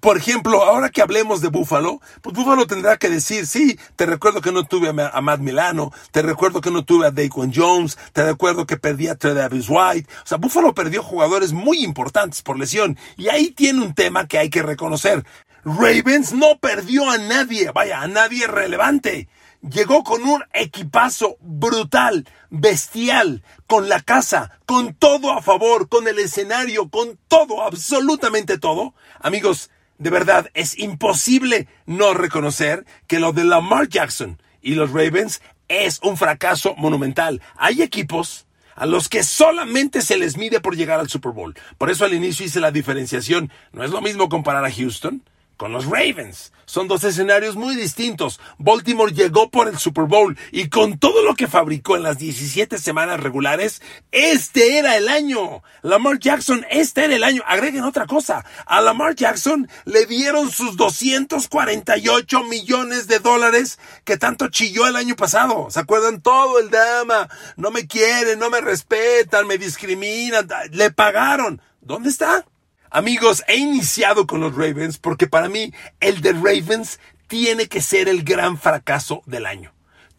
por 0.00 0.16
ejemplo, 0.16 0.62
ahora 0.64 0.90
que 0.90 1.02
hablemos 1.02 1.40
de 1.40 1.48
Buffalo, 1.48 2.00
pues 2.22 2.34
Buffalo 2.34 2.66
tendrá 2.66 2.96
que 2.96 3.10
decir, 3.10 3.46
sí, 3.46 3.78
te 3.96 4.06
recuerdo 4.06 4.40
que 4.40 4.52
no 4.52 4.64
tuve 4.64 4.88
a, 4.88 5.20
Matt 5.20 5.40
Milano, 5.40 5.92
te 6.10 6.22
recuerdo 6.22 6.60
que 6.60 6.70
no 6.70 6.84
tuve 6.84 7.06
a 7.06 7.10
Daquan 7.10 7.52
Jones, 7.54 7.98
te 8.12 8.24
recuerdo 8.24 8.66
que 8.66 8.76
perdí 8.76 9.08
a 9.08 9.16
Travis 9.16 9.66
White. 9.68 10.08
O 10.24 10.26
sea, 10.26 10.38
Buffalo 10.38 10.74
perdió 10.74 11.02
jugadores 11.02 11.52
muy 11.52 11.84
importantes 11.84 12.42
por 12.42 12.58
lesión. 12.58 12.96
Y 13.16 13.28
ahí 13.28 13.50
tiene 13.50 13.82
un 13.82 13.94
tema 13.94 14.26
que 14.26 14.38
hay 14.38 14.50
que 14.50 14.62
reconocer. 14.62 15.24
Ravens 15.64 16.32
no 16.32 16.58
perdió 16.58 17.08
a 17.08 17.18
nadie, 17.18 17.70
vaya, 17.70 18.00
a 18.00 18.08
nadie 18.08 18.46
relevante. 18.46 19.28
Llegó 19.62 20.02
con 20.02 20.24
un 20.24 20.42
equipazo 20.52 21.36
brutal, 21.40 22.26
bestial, 22.50 23.44
con 23.68 23.88
la 23.88 24.00
casa, 24.00 24.58
con 24.66 24.94
todo 24.94 25.30
a 25.30 25.40
favor, 25.40 25.88
con 25.88 26.08
el 26.08 26.18
escenario, 26.18 26.90
con 26.90 27.16
todo, 27.28 27.62
absolutamente 27.62 28.58
todo. 28.58 28.94
Amigos, 29.20 29.70
de 30.02 30.10
verdad, 30.10 30.50
es 30.54 30.76
imposible 30.78 31.68
no 31.86 32.12
reconocer 32.12 32.84
que 33.06 33.20
lo 33.20 33.32
de 33.32 33.44
Lamar 33.44 33.88
Jackson 33.88 34.42
y 34.60 34.74
los 34.74 34.90
Ravens 34.90 35.40
es 35.68 36.00
un 36.02 36.16
fracaso 36.16 36.74
monumental. 36.76 37.40
Hay 37.56 37.82
equipos 37.82 38.46
a 38.74 38.84
los 38.86 39.08
que 39.08 39.22
solamente 39.22 40.02
se 40.02 40.16
les 40.16 40.36
mide 40.36 40.58
por 40.58 40.76
llegar 40.76 40.98
al 40.98 41.08
Super 41.08 41.30
Bowl. 41.30 41.54
Por 41.78 41.88
eso 41.88 42.04
al 42.04 42.14
inicio 42.14 42.44
hice 42.44 42.58
la 42.58 42.72
diferenciación. 42.72 43.52
No 43.70 43.84
es 43.84 43.90
lo 43.90 44.00
mismo 44.00 44.28
comparar 44.28 44.64
a 44.64 44.72
Houston 44.72 45.22
con 45.62 45.72
los 45.72 45.86
Ravens. 45.86 46.52
Son 46.64 46.88
dos 46.88 47.04
escenarios 47.04 47.54
muy 47.54 47.76
distintos. 47.76 48.40
Baltimore 48.58 49.12
llegó 49.12 49.48
por 49.48 49.68
el 49.68 49.78
Super 49.78 50.06
Bowl 50.06 50.36
y 50.50 50.68
con 50.68 50.98
todo 50.98 51.22
lo 51.22 51.36
que 51.36 51.46
fabricó 51.46 51.94
en 51.94 52.02
las 52.02 52.18
17 52.18 52.78
semanas 52.78 53.20
regulares, 53.20 53.80
este 54.10 54.78
era 54.78 54.96
el 54.96 55.08
año. 55.08 55.62
Lamar 55.82 56.18
Jackson, 56.18 56.66
este 56.68 57.04
era 57.04 57.14
el 57.14 57.22
año. 57.22 57.44
Agreguen 57.46 57.84
otra 57.84 58.08
cosa. 58.08 58.44
A 58.66 58.80
Lamar 58.80 59.14
Jackson 59.14 59.68
le 59.84 60.04
dieron 60.06 60.50
sus 60.50 60.76
248 60.76 62.42
millones 62.42 63.06
de 63.06 63.20
dólares 63.20 63.78
que 64.02 64.16
tanto 64.16 64.48
chilló 64.48 64.88
el 64.88 64.96
año 64.96 65.14
pasado. 65.14 65.68
¿Se 65.70 65.78
acuerdan? 65.78 66.22
Todo 66.22 66.58
el 66.58 66.70
drama. 66.70 67.28
No 67.54 67.70
me 67.70 67.86
quieren, 67.86 68.40
no 68.40 68.50
me 68.50 68.60
respetan, 68.60 69.46
me 69.46 69.58
discriminan. 69.58 70.48
Le 70.72 70.90
pagaron. 70.90 71.62
¿Dónde 71.80 72.08
está? 72.08 72.46
Amigos, 72.94 73.42
he 73.48 73.56
iniciado 73.56 74.26
con 74.26 74.40
los 74.40 74.54
Ravens 74.54 74.98
porque 74.98 75.26
para 75.26 75.48
mí 75.48 75.72
el 76.00 76.20
de 76.20 76.34
Ravens 76.34 77.00
tiene 77.26 77.66
que 77.66 77.80
ser 77.80 78.06
el 78.06 78.22
gran 78.22 78.58
fracaso 78.58 79.22
del 79.24 79.46
año. 79.46 79.72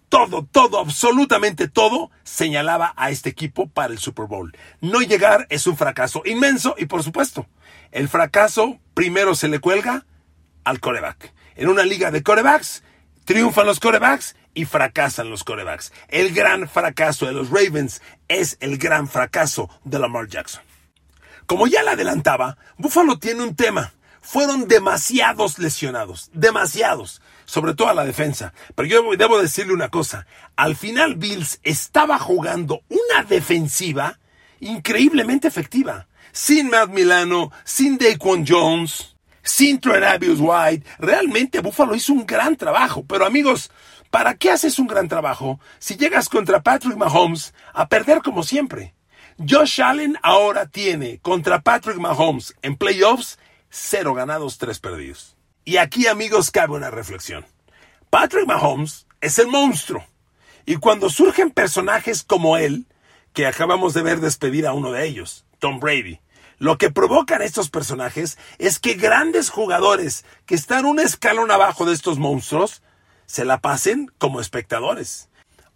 Todo, 0.10 0.48
todo, 0.52 0.80
absolutamente 0.80 1.68
todo 1.68 2.10
señalaba 2.24 2.96
a 2.98 3.12
este 3.12 3.30
equipo 3.30 3.70
para 3.70 3.94
el 3.94 4.00
Super 4.00 4.26
Bowl. 4.26 4.58
No 4.82 5.02
llegar 5.02 5.46
es 5.52 5.68
un 5.68 5.78
fracaso 5.78 6.24
inmenso 6.26 6.74
y 6.76 6.88
por 6.88 7.04
supuesto, 7.04 7.46
el 7.92 8.10
fracaso 8.10 8.80
primero 8.96 9.36
se 9.36 9.50
le 9.50 9.60
cuelga 9.60 10.08
al 10.64 10.80
coreback. 10.80 11.32
En 11.56 11.70
una 11.70 11.84
liga 11.84 12.10
de 12.10 12.24
corebacks, 12.24 12.84
triunfan 13.26 13.68
los 13.68 13.80
corebacks 13.80 14.36
y 14.56 14.66
fracasan 14.66 15.30
los 15.30 15.44
corebacks. 15.44 15.94
El 16.08 16.34
gran 16.34 16.68
fracaso 16.68 17.28
de 17.28 17.34
los 17.34 17.52
Ravens 17.52 18.02
es 18.30 18.58
el 18.62 18.80
gran 18.80 19.08
fracaso 19.08 19.70
de 19.84 20.00
Lamar 20.00 20.28
Jackson. 20.28 20.64
Como 21.46 21.68
ya 21.68 21.84
le 21.84 21.92
adelantaba, 21.92 22.58
Buffalo 22.78 23.20
tiene 23.20 23.44
un 23.44 23.56
tema. 23.56 23.94
Fueron 24.22 24.68
demasiados 24.70 25.60
lesionados, 25.60 26.30
demasiados, 26.34 27.22
sobre 27.44 27.74
todo 27.74 27.90
a 27.90 27.94
la 27.94 28.06
defensa. 28.06 28.54
Pero 28.74 28.88
yo 28.88 29.16
debo 29.18 29.42
decirle 29.42 29.74
una 29.74 29.90
cosa, 29.90 30.26
al 30.56 30.78
final 30.78 31.16
Bills 31.16 31.60
estaba 31.64 32.18
jugando 32.20 32.82
una 32.88 33.24
defensiva 33.28 34.20
increíblemente 34.62 35.48
efectiva. 35.48 36.08
Sin 36.32 36.70
Matt 36.70 36.90
Milano, 36.90 37.52
sin 37.66 37.98
Daquan 37.98 38.46
Jones, 38.48 39.16
sin 39.44 39.80
Travis 39.80 40.40
White, 40.40 40.88
realmente 40.98 41.60
Buffalo 41.60 41.94
hizo 41.94 42.14
un 42.14 42.26
gran 42.26 42.56
trabajo. 42.56 43.06
Pero 43.06 43.26
amigos, 43.26 43.70
¿para 44.10 44.36
qué 44.36 44.52
haces 44.52 44.80
un 44.80 44.88
gran 44.88 45.10
trabajo 45.10 45.60
si 45.80 45.98
llegas 45.98 46.30
contra 46.30 46.64
Patrick 46.64 46.96
Mahomes 46.96 47.54
a 47.74 47.88
perder 47.88 48.22
como 48.22 48.44
siempre? 48.44 48.94
Josh 49.38 49.82
Allen 49.82 50.18
ahora 50.22 50.68
tiene 50.68 51.20
contra 51.20 51.62
Patrick 51.62 51.98
Mahomes 51.98 52.56
en 52.62 52.76
playoffs 52.76 53.40
cero 53.70 54.14
ganados, 54.14 54.58
tres 54.58 54.80
perdidos. 54.80 55.36
Y 55.66 55.78
aquí, 55.78 56.08
amigos, 56.08 56.52
cabe 56.52 56.74
una 56.74 56.92
reflexión. 56.92 57.46
Patrick 58.10 58.46
Mahomes 58.46 59.08
es 59.22 59.40
el 59.40 59.48
monstruo. 59.48 60.06
Y 60.66 60.76
cuando 60.76 61.10
surgen 61.10 61.50
personajes 61.50 62.24
como 62.24 62.58
él, 62.58 62.86
que 63.34 63.48
acabamos 63.48 63.94
de 63.94 64.04
ver 64.04 64.20
despedir 64.20 64.68
a 64.68 64.74
uno 64.74 64.92
de 64.92 65.06
ellos, 65.06 65.46
Tom 65.60 65.80
Brady, 65.80 66.20
lo 66.60 66.78
que 66.78 66.92
provocan 66.92 67.42
estos 67.42 67.70
personajes 67.70 68.38
es 68.60 68.80
que 68.80 68.94
grandes 68.94 69.50
jugadores 69.50 70.24
que 70.46 70.56
están 70.56 70.86
un 70.86 71.00
escalón 71.00 71.50
abajo 71.50 71.86
de 71.86 71.94
estos 71.94 72.20
monstruos 72.20 72.84
se 73.26 73.46
la 73.46 73.60
pasen 73.60 74.12
como 74.20 74.40
espectadores. 74.40 75.30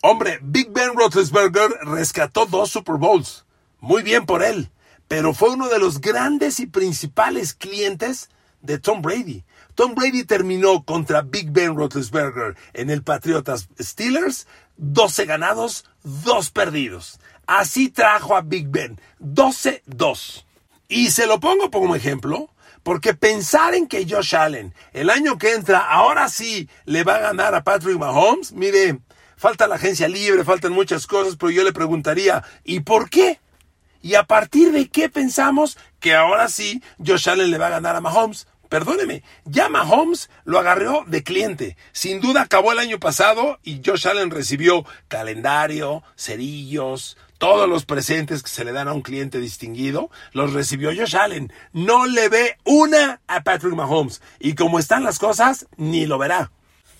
Hombre, 0.04 0.40
Big 0.44 0.70
Ben 0.72 0.94
Roethlisberger 0.96 1.72
rescató 1.82 2.46
dos 2.46 2.70
Super 2.70 2.96
Bowls. 2.96 3.47
Muy 3.80 4.04
bien 4.04 4.26
por 4.26 4.44
él, 4.44 4.72
pero 5.08 5.34
fue 5.34 5.52
uno 5.52 5.70
de 5.70 5.80
los 5.80 6.02
grandes 6.02 6.60
y 6.60 6.66
principales 6.66 7.54
clientes 7.54 8.30
de 8.62 8.80
Tom 8.80 9.02
Brady. 9.02 9.44
Tom 9.76 9.94
Brady 9.94 10.24
terminó 10.24 10.84
contra 10.84 11.22
Big 11.22 11.52
Ben 11.52 11.76
Roethlisberger 11.76 12.56
en 12.74 12.90
el 12.90 13.04
Patriotas 13.04 13.70
Steelers, 13.80 14.48
12 14.78 15.26
ganados, 15.26 15.86
2 16.04 16.52
perdidos. 16.52 17.20
Así 17.46 17.90
trajo 17.90 18.36
a 18.36 18.42
Big 18.42 18.68
Ben, 18.70 19.00
12-2. 19.22 20.46
Y 20.90 21.12
se 21.12 21.28
lo 21.28 21.40
pongo 21.40 21.70
como 21.70 21.96
ejemplo, 21.96 22.50
porque 22.84 23.14
pensar 23.14 23.76
en 23.76 23.88
que 23.88 24.08
Josh 24.10 24.36
Allen 24.36 24.74
el 24.94 25.10
año 25.10 25.38
que 25.38 25.54
entra 25.54 25.80
ahora 25.80 26.30
sí 26.30 26.70
le 26.86 27.04
va 27.04 27.16
a 27.16 27.20
ganar 27.20 27.54
a 27.54 27.64
Patrick 27.64 27.98
Mahomes, 27.98 28.54
mire, 28.54 29.00
falta 29.36 29.68
la 29.68 29.76
agencia 29.76 30.08
libre, 30.08 30.44
faltan 30.44 30.72
muchas 30.72 31.06
cosas, 31.06 31.36
pero 31.36 31.52
yo 31.52 31.64
le 31.64 31.74
preguntaría, 31.74 32.44
¿y 32.64 32.80
por 32.80 33.10
qué? 33.10 33.40
¿Y 34.02 34.16
a 34.16 34.24
partir 34.24 34.72
de 34.72 34.88
qué 34.88 35.10
pensamos 35.10 35.78
que 36.00 36.16
ahora 36.16 36.50
sí 36.50 36.82
Josh 37.06 37.30
Allen 37.30 37.52
le 37.52 37.58
va 37.58 37.68
a 37.68 37.72
ganar 37.72 37.96
a 37.96 38.02
Mahomes? 38.02 38.48
Perdóneme, 38.70 39.24
ya 39.46 39.70
Mahomes 39.70 40.30
lo 40.44 40.60
agarró 40.60 41.06
de 41.08 41.24
cliente. 41.24 41.78
Sin 41.94 42.20
duda 42.20 42.42
acabó 42.42 42.74
el 42.74 42.80
año 42.80 43.00
pasado 43.00 43.60
y 43.64 43.82
Josh 43.86 44.08
Allen 44.08 44.30
recibió 44.30 44.86
calendario, 45.08 46.04
cerillos, 46.18 47.18
todos 47.38 47.70
los 47.70 47.86
presentes 47.86 48.44
que 48.44 48.50
se 48.50 48.66
le 48.66 48.72
dan 48.72 48.88
a 48.88 48.94
un 48.94 49.02
cliente 49.02 49.40
distinguido, 49.40 50.10
los 50.34 50.54
recibió 50.54 50.90
Josh 50.90 51.16
Allen. 51.16 51.54
No 51.72 52.06
le 52.08 52.30
ve 52.30 52.58
una 52.66 53.22
a 53.28 53.44
Patrick 53.44 53.74
Mahomes. 53.74 54.22
Y 54.40 54.56
como 54.56 54.80
están 54.80 55.04
las 55.04 55.20
cosas, 55.20 55.68
ni 55.78 56.06
lo 56.06 56.18
verá. 56.18 56.52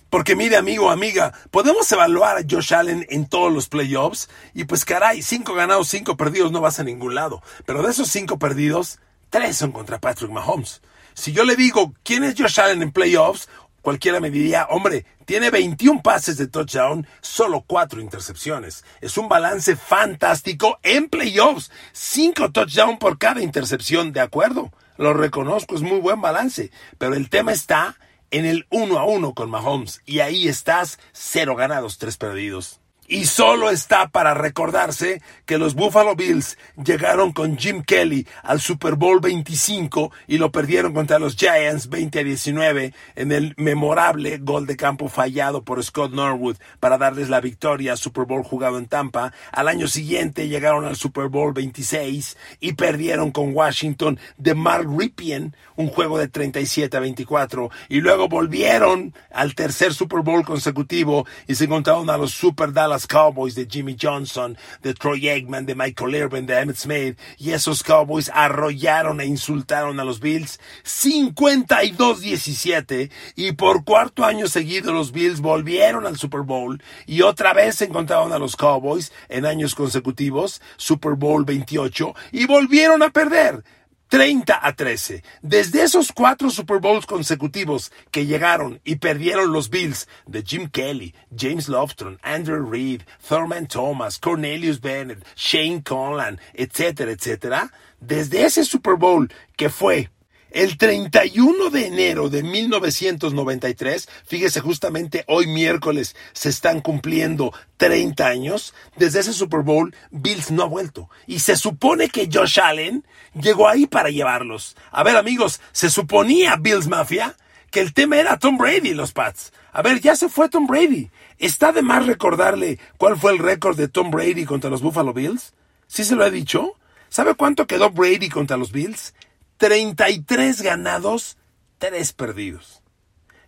Porque 0.10 0.36
mire, 0.36 0.56
amigo, 0.56 0.90
amiga, 0.90 1.34
podemos 1.52 1.92
evaluar 1.92 2.38
a 2.38 2.46
Josh 2.50 2.74
Allen 2.74 3.06
en 3.10 3.28
todos 3.28 3.52
los 3.52 3.68
playoffs 3.68 4.30
y 4.54 4.64
pues 4.64 4.86
caray, 4.86 5.22
cinco 5.22 5.54
ganados, 5.54 5.90
cinco 5.90 6.16
perdidos 6.16 6.52
no 6.52 6.62
vas 6.62 6.80
a 6.80 6.84
ningún 6.84 7.14
lado. 7.14 7.42
Pero 7.66 7.84
de 7.84 7.92
esos 7.92 8.08
cinco 8.10 8.40
perdidos, 8.40 9.00
tres 9.30 9.58
son 9.58 9.72
contra 9.72 10.00
Patrick 10.00 10.32
Mahomes. 10.32 10.82
Si 11.14 11.34
yo 11.34 11.44
le 11.44 11.56
digo, 11.56 11.94
¿quién 12.04 12.24
es 12.24 12.36
Josh 12.38 12.60
Allen 12.60 12.82
en 12.82 12.92
playoffs? 12.92 13.50
Cualquiera 13.82 14.20
me 14.20 14.30
diría, 14.30 14.68
hombre, 14.70 15.06
tiene 15.26 15.50
21 15.50 16.02
pases 16.02 16.38
de 16.38 16.48
touchdown, 16.48 17.08
solo 17.22 17.64
cuatro 17.66 18.02
intercepciones. 18.02 18.86
Es 19.02 19.18
un 19.18 19.28
balance 19.28 19.76
fantástico 19.76 20.80
en 20.84 21.10
playoffs. 21.10 21.72
Cinco 21.92 22.52
touchdowns 22.52 23.00
por 23.00 23.18
cada 23.18 23.42
intercepción, 23.42 24.14
¿de 24.14 24.22
acuerdo? 24.22 24.72
Lo 24.98 25.14
reconozco, 25.14 25.76
es 25.76 25.82
muy 25.82 26.00
buen 26.00 26.22
balance. 26.22 26.72
Pero 26.98 27.16
el 27.16 27.30
tema 27.30 27.52
está 27.52 27.98
en 28.32 28.46
el 28.46 28.66
uno 28.70 29.00
a 29.00 29.06
uno 29.06 29.34
con 29.34 29.50
Mahomes 29.50 30.02
y 30.06 30.20
ahí 30.20 30.48
estás 30.48 31.00
cero 31.14 31.56
ganados, 31.56 31.98
tres 31.98 32.18
perdidos. 32.18 32.80
Y 33.10 33.24
solo 33.24 33.70
está 33.70 34.10
para 34.10 34.34
recordarse 34.34 35.22
que 35.46 35.58
los 35.58 35.76
Buffalo 35.76 36.18
Bills 36.18 36.58
llegaron 36.76 37.32
con 37.32 37.58
Jim 37.58 37.82
Kelly 37.82 38.28
al 38.44 38.60
Super 38.60 38.96
Bowl 38.96 39.22
25 39.22 40.12
y 40.28 40.38
lo 40.38 40.52
perdieron 40.52 40.94
contra 40.94 41.18
los 41.18 41.38
Giants 41.38 41.88
20 41.88 42.20
a 42.20 42.24
19 42.24 42.94
en 43.16 43.32
el 43.32 43.54
memorable 43.56 44.40
gol 44.40 44.68
de 44.68 44.76
campo 44.76 45.08
fallado 45.08 45.64
por 45.64 45.82
Scott 45.82 46.12
Norwood 46.12 46.58
para 46.82 46.98
darles 46.98 47.30
la 47.30 47.40
victoria 47.40 47.94
al 47.94 47.98
Super 47.98 48.26
Bowl 48.26 48.44
jugado 48.44 48.78
en 48.78 48.88
Tampa. 48.88 49.32
Al 49.54 49.70
año 49.70 49.88
siguiente 49.88 50.50
llegaron 50.50 50.84
al 50.84 50.98
Super 50.98 51.30
Bowl 51.30 51.54
26 51.54 52.36
y 52.60 52.74
perdieron 52.74 53.32
con 53.32 53.56
Washington 53.56 54.20
de 54.36 54.54
Mark 54.54 54.86
Ripien 54.98 55.56
un 55.78 55.88
juego 55.88 56.18
de 56.18 56.28
37 56.28 56.98
a 56.98 57.00
24 57.00 57.70
y 57.88 58.02
luego 58.02 58.28
volvieron 58.28 59.14
al 59.32 59.56
tercer 59.56 59.94
Super 59.94 60.24
Bowl 60.24 60.44
consecutivo 60.44 61.26
y 61.48 61.56
se 61.56 61.64
encontraron 61.64 62.10
a 62.10 62.18
los 62.18 62.34
Super 62.34 62.74
Dallas 62.74 62.97
Cowboys 63.06 63.54
de 63.54 63.68
Jimmy 63.70 63.98
Johnson, 64.02 64.58
de 64.82 64.94
Troy 64.94 65.28
Eggman, 65.28 65.66
de 65.66 65.76
Michael 65.76 66.16
Irvin, 66.16 66.46
de 66.48 66.58
Emmett 66.58 66.78
Smith, 66.78 67.20
y 67.38 67.52
esos 67.52 67.84
Cowboys 67.84 68.32
arrollaron 68.34 69.22
e 69.22 69.26
insultaron 69.26 70.00
a 70.00 70.04
los 70.04 70.20
Bills 70.20 70.60
52-17, 70.84 73.12
y 73.36 73.52
por 73.52 73.84
cuarto 73.84 74.26
año 74.26 74.48
seguido 74.48 74.94
los 74.94 75.12
Bills 75.12 75.42
volvieron 75.42 76.08
al 76.08 76.18
Super 76.18 76.42
Bowl, 76.42 76.82
y 77.06 77.22
otra 77.22 77.54
vez 77.54 77.80
encontraron 77.82 78.34
a 78.34 78.40
los 78.40 78.56
Cowboys 78.56 79.12
en 79.30 79.46
años 79.46 79.76
consecutivos, 79.76 80.60
Super 80.78 81.14
Bowl 81.14 81.46
28, 81.46 82.16
y 82.32 82.48
volvieron 82.48 83.04
a 83.04 83.12
perder. 83.12 83.64
30 84.10 84.60
a 84.62 84.74
13. 84.74 85.24
Desde 85.42 85.84
esos 85.84 86.12
cuatro 86.12 86.50
Super 86.50 86.80
Bowls 86.80 87.06
consecutivos 87.06 87.92
que 88.12 88.26
llegaron 88.26 88.80
y 88.84 88.96
perdieron 88.96 89.52
los 89.52 89.70
Bills 89.70 90.08
de 90.26 90.44
Jim 90.44 90.70
Kelly, 90.70 91.14
James 91.36 91.68
Lofton, 91.68 92.20
Andrew 92.24 92.70
Reed, 92.70 93.02
Thurman 93.28 93.68
Thomas, 93.68 94.18
Cornelius 94.20 94.80
Bennett, 94.80 95.26
Shane 95.36 95.82
Conlan, 95.82 96.40
etcétera, 96.54 97.12
etcétera, 97.12 97.72
desde 98.00 98.46
ese 98.46 98.64
Super 98.64 98.96
Bowl 98.96 99.30
que 99.56 99.70
fue 99.70 100.10
el 100.58 100.80
31 100.80 101.70
de 101.70 101.86
enero 101.86 102.30
de 102.30 102.42
1993, 102.42 104.10
fíjese 104.26 104.60
justamente 104.60 105.24
hoy 105.28 105.46
miércoles 105.46 106.16
se 106.34 106.50
están 106.50 106.82
cumpliendo 106.82 107.54
30 107.78 108.26
años, 108.26 108.74
desde 108.96 109.20
ese 109.20 109.34
Super 109.34 109.62
Bowl 109.62 109.94
Bills 110.10 110.50
no 110.50 110.64
ha 110.64 110.66
vuelto. 110.66 111.12
Y 111.28 111.42
se 111.42 111.58
supone 111.58 112.10
que 112.10 112.28
Josh 112.34 112.60
Allen 112.60 113.06
llegó 113.40 113.68
ahí 113.68 113.86
para 113.86 114.10
llevarlos. 114.10 114.76
A 114.90 115.04
ver 115.04 115.16
amigos, 115.16 115.62
se 115.74 115.92
suponía 115.92 116.56
Bills 116.56 116.88
Mafia 116.88 117.36
que 117.70 117.82
el 117.82 117.94
tema 117.94 118.18
era 118.18 118.40
Tom 118.40 118.58
Brady 118.58 118.90
y 118.90 118.94
los 118.96 119.12
Pats. 119.12 119.54
A 119.74 119.84
ver, 119.84 120.02
ya 120.02 120.16
se 120.16 120.28
fue 120.28 120.50
Tom 120.50 120.66
Brady. 120.66 121.12
¿Está 121.38 121.72
de 121.72 121.84
más 121.84 122.08
recordarle 122.08 122.80
cuál 122.98 123.16
fue 123.16 123.32
el 123.32 123.38
récord 123.38 123.78
de 123.78 123.90
Tom 123.90 124.10
Brady 124.10 124.46
contra 124.46 124.72
los 124.72 124.82
Buffalo 124.82 125.14
Bills? 125.14 125.54
¿Sí 125.86 126.04
se 126.04 126.16
lo 126.16 126.26
he 126.26 126.32
dicho? 126.32 126.74
¿Sabe 127.10 127.36
cuánto 127.36 127.68
quedó 127.68 127.92
Brady 127.92 128.30
contra 128.30 128.58
los 128.58 128.72
Bills? 128.72 129.14
33 129.58 130.62
ganados, 130.62 131.38
3 131.80 132.14
perdidos. 132.14 132.82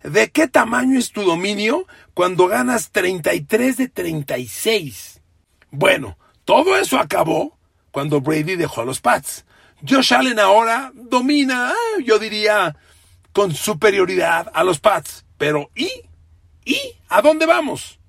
¿De 0.04 0.32
qué 0.32 0.48
tamaño 0.48 0.98
es 0.98 1.12
tu 1.12 1.24
dominio 1.24 1.86
cuando 2.14 2.48
ganas 2.48 2.92
33 2.92 3.78
de 3.78 3.90
36? 3.90 5.22
Bueno, 5.72 6.18
todo 6.46 6.78
eso 6.78 6.98
acabó 6.98 7.58
cuando 7.92 8.22
Brady 8.22 8.56
dejó 8.56 8.82
a 8.82 8.86
los 8.86 9.02
Pats. 9.02 9.46
Josh 9.88 10.14
Allen 10.14 10.40
ahora 10.40 10.92
domina, 10.94 11.70
ah, 11.70 12.02
yo 12.04 12.18
diría, 12.20 12.76
con 13.34 13.54
superioridad 13.54 14.52
a 14.54 14.64
los 14.64 14.80
Pats. 14.80 15.26
Pero 15.38 15.70
¿y? 15.76 15.90
¿Y? 16.66 16.80
¿A 17.10 17.22
dónde 17.22 17.46
vamos? 17.46 18.00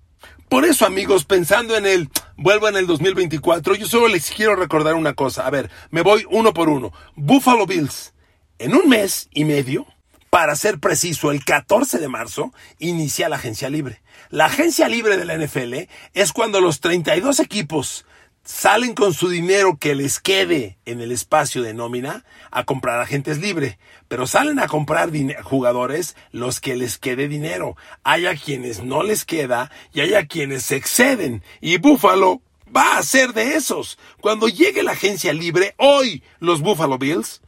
Por 0.49 0.64
eso, 0.64 0.85
amigos, 0.85 1.25
pensando 1.25 1.76
en 1.76 1.87
el 1.87 2.11
vuelvo 2.40 2.68
en 2.68 2.76
el 2.76 2.87
2024, 2.87 3.75
yo 3.75 3.87
solo 3.87 4.09
les 4.09 4.30
quiero 4.30 4.56
recordar 4.56 4.94
una 4.94 5.12
cosa. 5.12 5.47
A 5.47 5.50
ver, 5.50 5.70
me 5.90 6.00
voy 6.00 6.25
uno 6.30 6.54
por 6.54 6.70
uno. 6.70 6.92
Buffalo 7.14 7.66
Bills, 7.66 8.14
en 8.59 8.75
un 8.75 8.88
mes 8.88 9.28
y 9.32 9.44
medio, 9.44 9.87
para 10.30 10.56
ser 10.56 10.80
preciso, 10.80 11.30
el 11.30 11.44
14 11.44 11.99
de 11.99 12.09
marzo, 12.09 12.52
inicia 12.78 13.28
la 13.28 13.37
agencia 13.37 13.68
libre. 13.68 14.00
La 14.30 14.47
agencia 14.47 14.88
libre 14.88 15.18
de 15.18 15.26
la 15.26 15.37
NFL 15.37 15.90
es 16.14 16.32
cuando 16.32 16.61
los 16.61 16.80
32 16.80 17.40
equipos 17.40 18.06
salen 18.44 18.94
con 18.94 19.14
su 19.14 19.28
dinero 19.28 19.78
que 19.78 19.94
les 19.94 20.20
quede 20.20 20.78
en 20.85 21.00
el 21.00 21.12
espacio 21.12 21.62
de 21.62 21.75
nómina 21.75 22.25
a 22.50 22.64
comprar 22.64 23.00
agentes 23.00 23.38
libre, 23.38 23.78
pero 24.09 24.26
salen 24.26 24.59
a 24.59 24.68
comprar 24.68 25.11
jugadores 25.42 26.16
los 26.32 26.61
que 26.61 26.76
les 26.76 26.99
quede 26.99 27.29
dinero. 27.29 27.76
Hay 28.03 28.26
a 28.26 28.35
quienes 28.35 28.83
no 28.83 29.03
les 29.03 29.24
queda 29.24 29.70
y 29.92 30.00
hay 30.00 30.14
a 30.14 30.26
quienes 30.26 30.64
se 30.64 30.76
exceden 30.76 31.42
y 31.61 31.79
Buffalo 31.79 32.42
va 32.74 32.98
a 32.98 33.03
ser 33.03 33.33
de 33.33 33.55
esos. 33.55 33.98
Cuando 34.20 34.48
llegue 34.48 34.83
la 34.83 34.92
agencia 34.92 35.33
libre, 35.33 35.74
hoy 35.76 36.22
los 36.38 36.61
Buffalo 36.61 36.98
Bills 36.98 37.40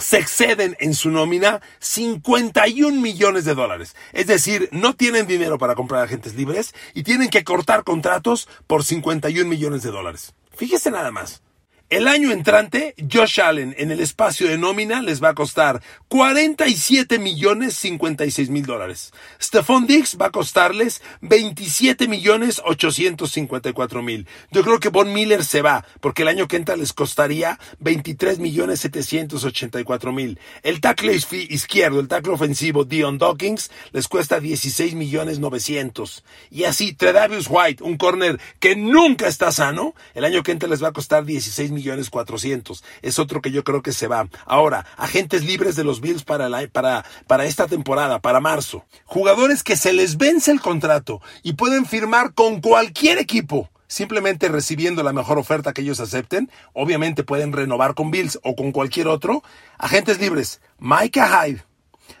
se 0.00 0.18
exceden 0.18 0.76
en 0.80 0.94
su 0.94 1.10
nómina 1.10 1.60
51 1.78 3.00
millones 3.00 3.44
de 3.44 3.54
dólares. 3.54 3.94
Es 4.12 4.26
decir, 4.26 4.68
no 4.72 4.94
tienen 4.94 5.26
dinero 5.26 5.58
para 5.58 5.74
comprar 5.74 6.02
agentes 6.02 6.34
libres 6.34 6.74
y 6.94 7.02
tienen 7.02 7.28
que 7.28 7.44
cortar 7.44 7.84
contratos 7.84 8.48
por 8.66 8.84
51 8.84 9.48
millones 9.48 9.82
de 9.82 9.90
dólares. 9.90 10.34
Fíjese 10.52 10.90
nada 10.90 11.10
más. 11.10 11.42
El 11.90 12.06
año 12.06 12.30
entrante, 12.30 12.94
Josh 13.12 13.40
Allen 13.40 13.74
en 13.76 13.90
el 13.90 13.98
espacio 13.98 14.46
de 14.46 14.56
nómina 14.56 15.02
les 15.02 15.20
va 15.20 15.30
a 15.30 15.34
costar 15.34 15.82
47 16.06 17.18
millones 17.18 17.74
56 17.74 18.48
mil 18.48 18.64
dólares. 18.64 19.12
Stephon 19.42 19.88
Diggs 19.88 20.16
va 20.16 20.26
a 20.26 20.30
costarles 20.30 21.02
27 21.22 22.06
millones 22.06 22.62
854 22.64 24.02
mil. 24.02 24.28
Yo 24.52 24.62
creo 24.62 24.78
que 24.78 24.88
Von 24.88 25.12
Miller 25.12 25.44
se 25.44 25.62
va 25.62 25.84
porque 26.00 26.22
el 26.22 26.28
año 26.28 26.46
que 26.46 26.58
entra 26.58 26.76
les 26.76 26.92
costaría 26.92 27.58
23 27.80 28.38
millones 28.38 28.78
784 28.78 30.12
mil. 30.12 30.38
El 30.62 30.80
tackle 30.80 31.12
izquierdo, 31.12 31.98
el 31.98 32.06
tackle 32.06 32.34
ofensivo 32.34 32.84
Dion 32.84 33.18
Dawkins 33.18 33.68
les 33.90 34.06
cuesta 34.06 34.38
16 34.38 34.94
millones 34.94 35.40
900. 35.40 36.22
Y 36.52 36.64
así, 36.64 36.92
Tredavious 36.92 37.48
White, 37.50 37.82
un 37.82 37.96
corner 37.96 38.38
que 38.60 38.76
nunca 38.76 39.26
está 39.26 39.50
sano, 39.50 39.96
el 40.14 40.24
año 40.24 40.44
que 40.44 40.52
entra 40.52 40.68
les 40.68 40.84
va 40.84 40.88
a 40.88 40.92
costar 40.92 41.24
16 41.24 41.72
millones 41.72 41.79
millones 41.80 42.10
cuatrocientos. 42.10 42.84
Es 43.00 43.18
otro 43.18 43.40
que 43.40 43.50
yo 43.50 43.64
creo 43.64 43.82
que 43.82 43.92
se 43.92 44.06
va. 44.06 44.28
Ahora, 44.44 44.84
agentes 44.96 45.44
libres 45.44 45.76
de 45.76 45.84
los 45.84 46.00
Bills 46.02 46.24
para, 46.24 46.48
la, 46.50 46.66
para, 46.68 47.04
para 47.26 47.46
esta 47.46 47.66
temporada, 47.66 48.20
para 48.20 48.40
marzo. 48.40 48.84
Jugadores 49.06 49.62
que 49.62 49.76
se 49.76 49.94
les 49.94 50.18
vence 50.18 50.50
el 50.50 50.60
contrato 50.60 51.22
y 51.42 51.54
pueden 51.54 51.86
firmar 51.86 52.34
con 52.34 52.60
cualquier 52.60 53.18
equipo 53.18 53.70
simplemente 53.86 54.46
recibiendo 54.46 55.02
la 55.02 55.12
mejor 55.12 55.36
oferta 55.38 55.72
que 55.72 55.82
ellos 55.82 55.98
acepten. 55.98 56.48
Obviamente 56.74 57.24
pueden 57.24 57.52
renovar 57.52 57.94
con 57.94 58.12
Bills 58.12 58.38
o 58.44 58.54
con 58.54 58.70
cualquier 58.70 59.08
otro. 59.08 59.42
Agentes 59.78 60.20
libres. 60.20 60.60
Micah 60.78 61.26
Hyde, 61.26 61.64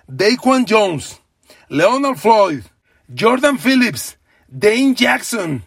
Daquan 0.08 0.66
Jones, 0.68 1.20
Leonard 1.68 2.16
Floyd, 2.16 2.62
Jordan 3.16 3.56
Phillips, 3.56 4.18
Dane 4.48 4.94
Jackson, 4.94 5.62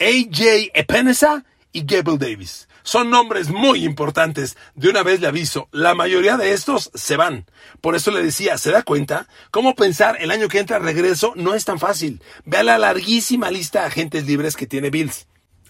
AJ 0.00 0.70
Epenesa 0.74 1.44
y 1.72 1.84
Gable 1.84 2.18
Davis. 2.18 2.68
Son 2.84 3.08
nombres 3.08 3.48
muy 3.48 3.82
importantes. 3.82 4.58
De 4.74 4.90
una 4.90 5.02
vez 5.02 5.18
le 5.18 5.26
aviso, 5.26 5.68
la 5.72 5.94
mayoría 5.94 6.36
de 6.36 6.52
estos 6.52 6.90
se 6.92 7.16
van. 7.16 7.46
Por 7.80 7.96
eso 7.96 8.10
le 8.10 8.22
decía, 8.22 8.58
¿se 8.58 8.70
da 8.70 8.82
cuenta? 8.82 9.26
¿Cómo 9.50 9.74
pensar 9.74 10.18
el 10.20 10.30
año 10.30 10.48
que 10.48 10.58
entra 10.58 10.78
regreso 10.78 11.32
no 11.34 11.54
es 11.54 11.64
tan 11.64 11.78
fácil? 11.78 12.22
Vea 12.44 12.62
la 12.62 12.76
larguísima 12.76 13.50
lista 13.50 13.80
de 13.80 13.86
agentes 13.86 14.26
libres 14.26 14.54
que 14.54 14.66
tiene 14.66 14.90
Bills. 14.90 15.26